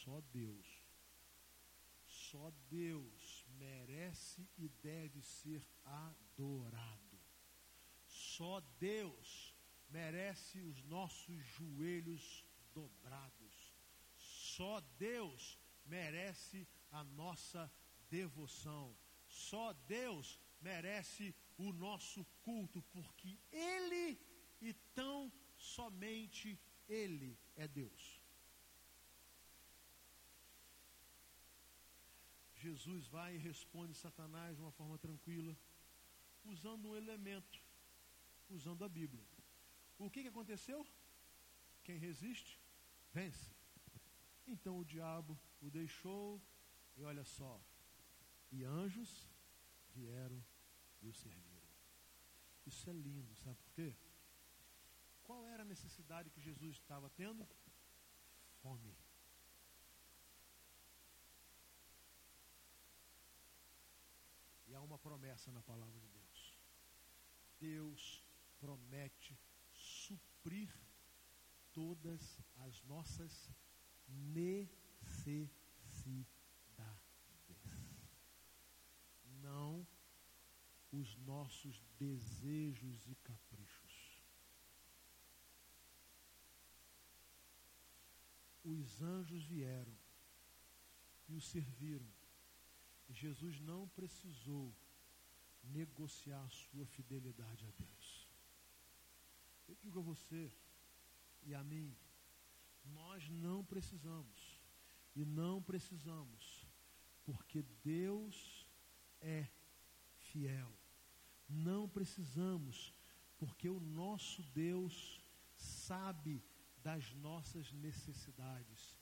[0.05, 0.85] Só Deus.
[2.05, 7.19] Só Deus merece e deve ser adorado.
[8.05, 9.55] Só Deus
[9.89, 13.73] merece os nossos joelhos dobrados.
[14.15, 17.71] Só Deus merece a nossa
[18.07, 18.95] devoção.
[19.27, 24.19] Só Deus merece o nosso culto, porque Ele
[24.61, 28.24] e tão somente Ele é Deus.
[32.68, 35.53] Jesus vai e responde Satanás de uma forma tranquila,
[36.53, 37.59] usando um elemento,
[38.49, 39.26] usando a Bíblia.
[39.99, 40.80] O que, que aconteceu?
[41.84, 42.59] Quem resiste,
[43.13, 43.51] vence.
[44.53, 46.41] Então o diabo o deixou,
[46.97, 47.53] e olha só,
[48.51, 49.11] e anjos
[49.93, 50.43] vieram
[51.01, 51.70] e o serviram.
[52.66, 53.95] Isso é lindo, sabe por quê?
[55.24, 57.47] Qual era a necessidade que Jesus estava tendo?
[58.61, 58.95] Fome.
[64.68, 66.59] E há uma promessa na palavra de Deus.
[67.59, 68.23] Deus
[68.59, 69.38] promete
[69.73, 70.73] suprir
[71.73, 73.49] todas as nossas
[74.07, 75.49] necessidades.
[79.41, 79.86] Não
[80.91, 84.21] os nossos desejos e caprichos.
[88.63, 89.95] Os anjos vieram
[91.27, 92.24] e o serviram.
[93.09, 94.73] Jesus não precisou
[95.63, 98.27] negociar sua fidelidade a Deus.
[99.67, 100.51] Eu digo a você
[101.43, 101.95] e a mim,
[102.85, 104.59] nós não precisamos.
[105.15, 106.67] E não precisamos,
[107.23, 108.67] porque Deus
[109.21, 109.47] é
[110.17, 110.71] fiel.
[111.47, 112.93] Não precisamos,
[113.37, 115.21] porque o nosso Deus
[115.55, 116.43] sabe
[116.83, 118.94] das nossas necessidades.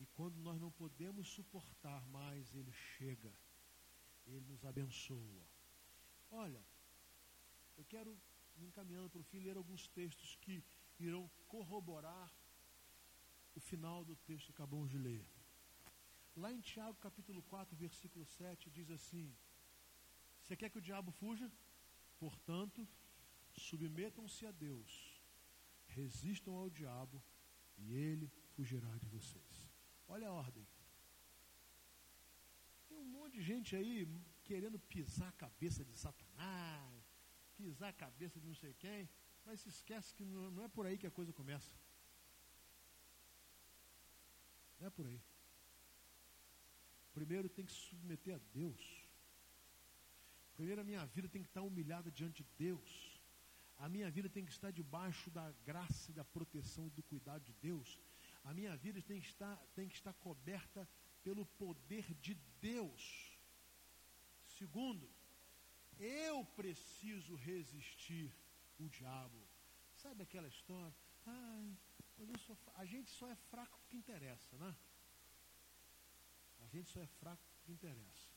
[0.00, 3.32] E quando nós não podemos suportar mais, Ele chega,
[4.26, 5.46] Ele nos abençoa.
[6.30, 6.64] Olha,
[7.76, 8.18] eu quero,
[8.58, 10.64] encaminhando para o fim, ler alguns textos que
[10.98, 12.32] irão corroborar
[13.54, 15.26] o final do texto que acabamos de ler.
[16.34, 19.34] Lá em Tiago capítulo 4, versículo 7, diz assim:
[20.42, 21.50] Você quer que o diabo fuja?
[22.18, 22.88] Portanto,
[23.52, 25.20] submetam-se a Deus,
[25.88, 27.22] resistam ao diabo
[27.76, 29.69] e ele fugirá de vocês.
[30.14, 30.66] Olha a ordem.
[32.88, 33.94] Tem um monte de gente aí
[34.48, 37.04] querendo pisar a cabeça de Satanás,
[37.56, 39.08] pisar a cabeça de não sei quem,
[39.44, 41.72] mas se esquece que não é por aí que a coisa começa.
[44.80, 45.20] Não é por aí.
[47.12, 48.82] Primeiro tem que se submeter a Deus.
[50.56, 53.20] Primeiro a minha vida tem que estar humilhada diante de Deus.
[53.78, 57.44] A minha vida tem que estar debaixo da graça e da proteção e do cuidado
[57.44, 57.98] de Deus.
[58.50, 60.88] A minha vida tem que estar, tem que estar coberta
[61.22, 63.38] pelo poder de Deus.
[64.58, 65.08] Segundo,
[65.96, 68.34] eu preciso resistir
[68.76, 69.40] o diabo.
[69.94, 70.92] Sabe aquela história?
[71.24, 71.78] Ai,
[72.44, 74.74] sou, a gente só é fraco porque interessa, né?
[76.58, 78.30] A gente só é fraco porque interessa.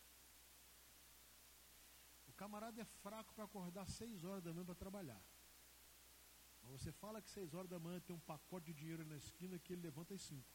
[2.28, 5.24] O camarada é fraco para acordar seis horas da manhã para trabalhar.
[6.64, 9.60] Mas você fala que seis horas da manhã tem um pacote de dinheiro na esquina
[9.60, 10.50] que ele levanta às cinco.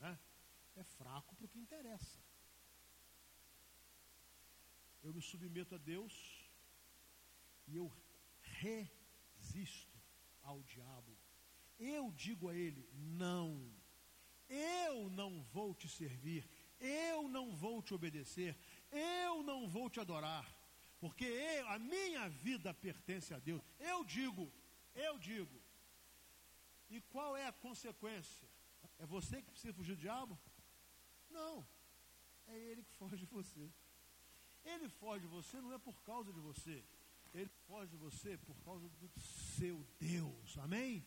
[0.00, 0.18] Né?
[0.76, 2.18] É fraco porque interessa.
[5.02, 6.48] Eu me submeto a Deus
[7.66, 7.92] e eu
[8.42, 9.98] resisto
[10.42, 11.16] ao diabo.
[11.78, 13.72] Eu digo a ele: não,
[14.48, 18.56] eu não vou te servir, eu não vou te obedecer,
[18.90, 20.46] eu não vou te adorar,
[21.00, 23.62] porque eu, a minha vida pertence a Deus.
[23.78, 24.52] Eu digo,
[24.94, 25.58] eu digo.
[26.90, 28.46] E qual é a consequência?
[28.98, 30.38] É você que precisa fugir do diabo?
[31.30, 31.66] Não,
[32.48, 33.70] é ele que foge de você.
[34.64, 36.84] Ele foge de você não é por causa de você,
[37.32, 41.04] ele foge de você por causa do seu Deus, amém?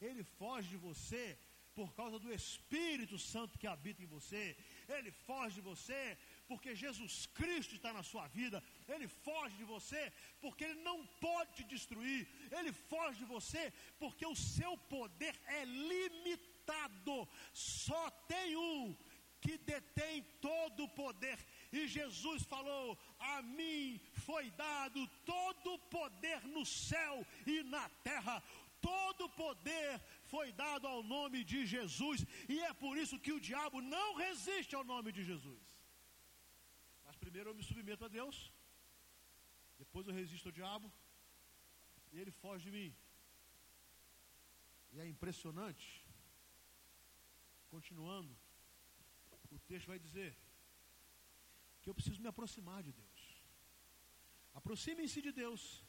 [0.00, 1.38] Ele foge de você
[1.76, 4.56] por causa do Espírito Santo que habita em você,
[4.88, 10.12] ele foge de você porque Jesus Cristo está na sua vida, ele foge de você
[10.40, 12.28] porque ele não pode te destruir,
[12.58, 18.96] ele foge de você porque o seu poder é limitado, só tem um
[19.40, 21.38] que detém todo o poder.
[21.72, 28.42] E Jesus falou: A mim foi dado todo o poder no céu e na terra.
[28.80, 33.80] Todo poder foi dado ao nome de Jesus, e é por isso que o diabo
[33.80, 35.64] não resiste ao nome de Jesus.
[37.04, 38.52] Mas primeiro eu me submeto a Deus,
[39.78, 40.92] depois eu resisto ao diabo,
[42.12, 42.94] e ele foge de mim.
[44.92, 45.88] E é impressionante,
[47.68, 48.34] continuando,
[49.50, 50.36] o texto vai dizer
[51.82, 53.20] que eu preciso me aproximar de Deus.
[54.54, 55.84] Aproximem-se de Deus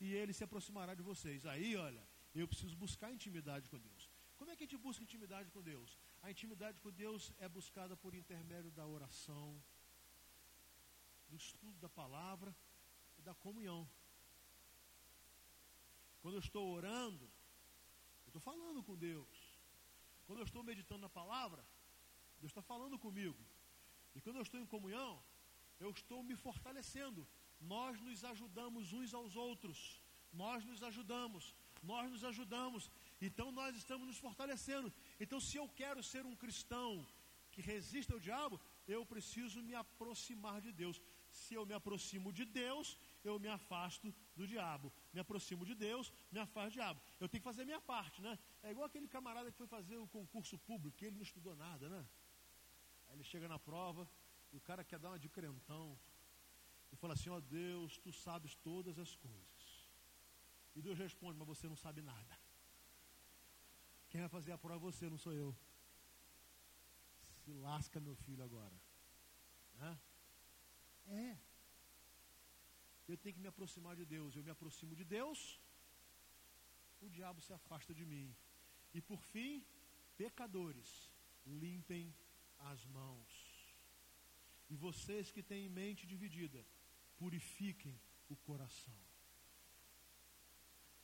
[0.00, 1.46] e ele se aproximará de vocês.
[1.46, 2.02] Aí, olha,
[2.34, 4.10] eu preciso buscar intimidade com Deus.
[4.36, 5.96] Como é que a gente busca intimidade com Deus?
[6.22, 9.48] A intimidade com Deus é buscada por intermédio da oração,
[11.28, 12.54] do estudo da palavra
[13.22, 13.80] e da comunhão.
[16.20, 17.24] Quando eu estou orando,
[18.24, 19.36] eu estou falando com Deus.
[20.26, 21.62] Quando eu estou meditando na palavra,
[22.40, 23.40] Deus está falando comigo.
[24.14, 25.22] E quando eu estou em comunhão,
[25.80, 27.26] eu estou me fortalecendo.
[27.60, 29.78] Nós nos ajudamos uns aos outros.
[30.32, 31.54] Nós nos ajudamos.
[31.82, 32.90] Nós nos ajudamos.
[33.20, 34.92] Então nós estamos nos fortalecendo.
[35.20, 37.06] Então, se eu quero ser um cristão
[37.52, 41.00] que resista ao diabo, eu preciso me aproximar de Deus.
[41.30, 44.92] Se eu me aproximo de Deus, eu me afasto do diabo.
[45.12, 47.00] Me aproximo de Deus, me afasto do diabo.
[47.20, 48.38] Eu tenho que fazer a minha parte, né?
[48.62, 51.88] É igual aquele camarada que foi fazer o concurso público, que ele não estudou nada,
[51.88, 52.06] né?
[53.08, 54.08] Aí ele chega na prova
[54.52, 55.98] e o cara quer dar uma de crentão
[56.92, 59.62] e fala assim: Ó oh, Deus, tu sabes todas as coisas.
[60.74, 62.38] E Deus responde: Mas você não sabe nada.
[64.10, 65.56] Quem vai fazer a prova é você, não sou eu.
[67.44, 68.78] Se lasca, meu filho, agora.
[69.74, 69.98] Né?
[71.06, 71.51] É.
[73.12, 74.34] Eu tenho que me aproximar de Deus.
[74.34, 75.60] Eu me aproximo de Deus,
[77.02, 78.34] o diabo se afasta de mim.
[78.94, 79.64] E por fim,
[80.16, 80.90] pecadores,
[81.46, 82.14] limpem
[82.70, 83.30] as mãos.
[84.70, 86.64] E vocês que têm mente dividida,
[87.18, 88.00] purifiquem
[88.30, 89.00] o coração.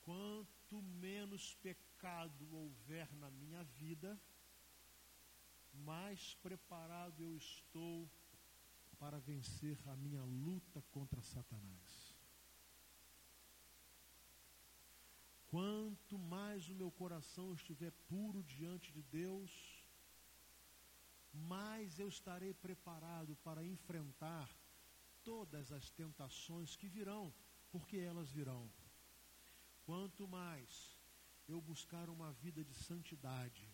[0.07, 4.19] Quanto menos pecado houver na minha vida,
[5.75, 8.11] mais preparado eu estou
[8.99, 12.17] para vencer a minha luta contra Satanás.
[15.49, 19.83] Quanto mais o meu coração estiver puro diante de Deus,
[21.33, 24.49] mais eu estarei preparado para enfrentar
[25.25, 27.33] todas as tentações que virão,
[27.71, 28.71] porque elas virão.
[29.85, 31.01] Quanto mais
[31.47, 33.67] eu buscar uma vida de santidade,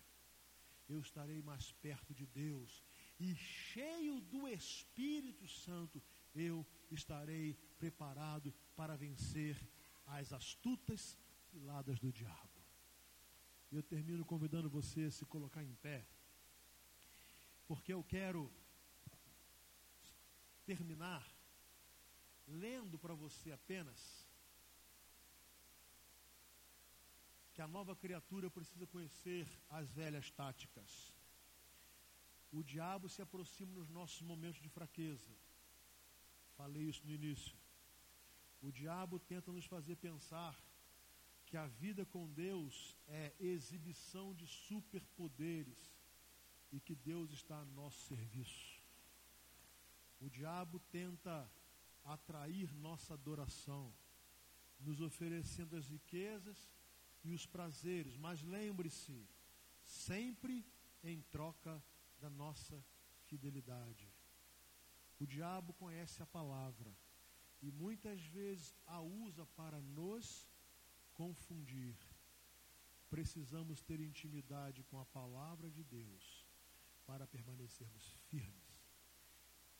[0.88, 2.84] eu estarei mais perto de Deus
[3.18, 6.02] e cheio do Espírito Santo,
[6.34, 9.56] eu estarei preparado para vencer
[10.06, 11.18] as astutas
[11.50, 12.50] ciladas do diabo.
[13.70, 16.06] Eu termino convidando você a se colocar em pé,
[17.66, 18.52] porque eu quero
[20.64, 21.26] terminar
[22.46, 24.28] lendo para você apenas
[27.54, 31.13] que a nova criatura precisa conhecer as velhas táticas.
[32.54, 35.32] O diabo se aproxima nos nossos momentos de fraqueza.
[36.56, 37.56] Falei isso no início.
[38.62, 40.56] O diabo tenta nos fazer pensar
[41.46, 45.80] que a vida com Deus é exibição de superpoderes
[46.70, 48.80] e que Deus está a nosso serviço.
[50.20, 51.50] O diabo tenta
[52.04, 53.92] atrair nossa adoração,
[54.78, 56.70] nos oferecendo as riquezas
[57.24, 59.26] e os prazeres, mas lembre-se,
[59.82, 60.64] sempre
[61.02, 61.82] em troca
[62.18, 62.84] da nossa
[63.26, 64.12] fidelidade.
[65.18, 66.94] O diabo conhece a palavra
[67.62, 70.48] e muitas vezes a usa para nos
[71.12, 71.96] confundir.
[73.08, 76.46] Precisamos ter intimidade com a palavra de Deus
[77.06, 78.64] para permanecermos firmes.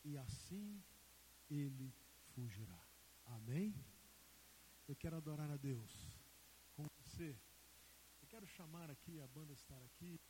[0.04, 0.82] E assim
[1.50, 1.92] ele
[2.34, 2.82] fugirá.
[3.26, 3.74] Amém?
[4.86, 5.92] Eu quero adorar a Deus
[6.74, 7.38] com você.
[8.20, 10.20] Eu quero chamar aqui a banda estar aqui.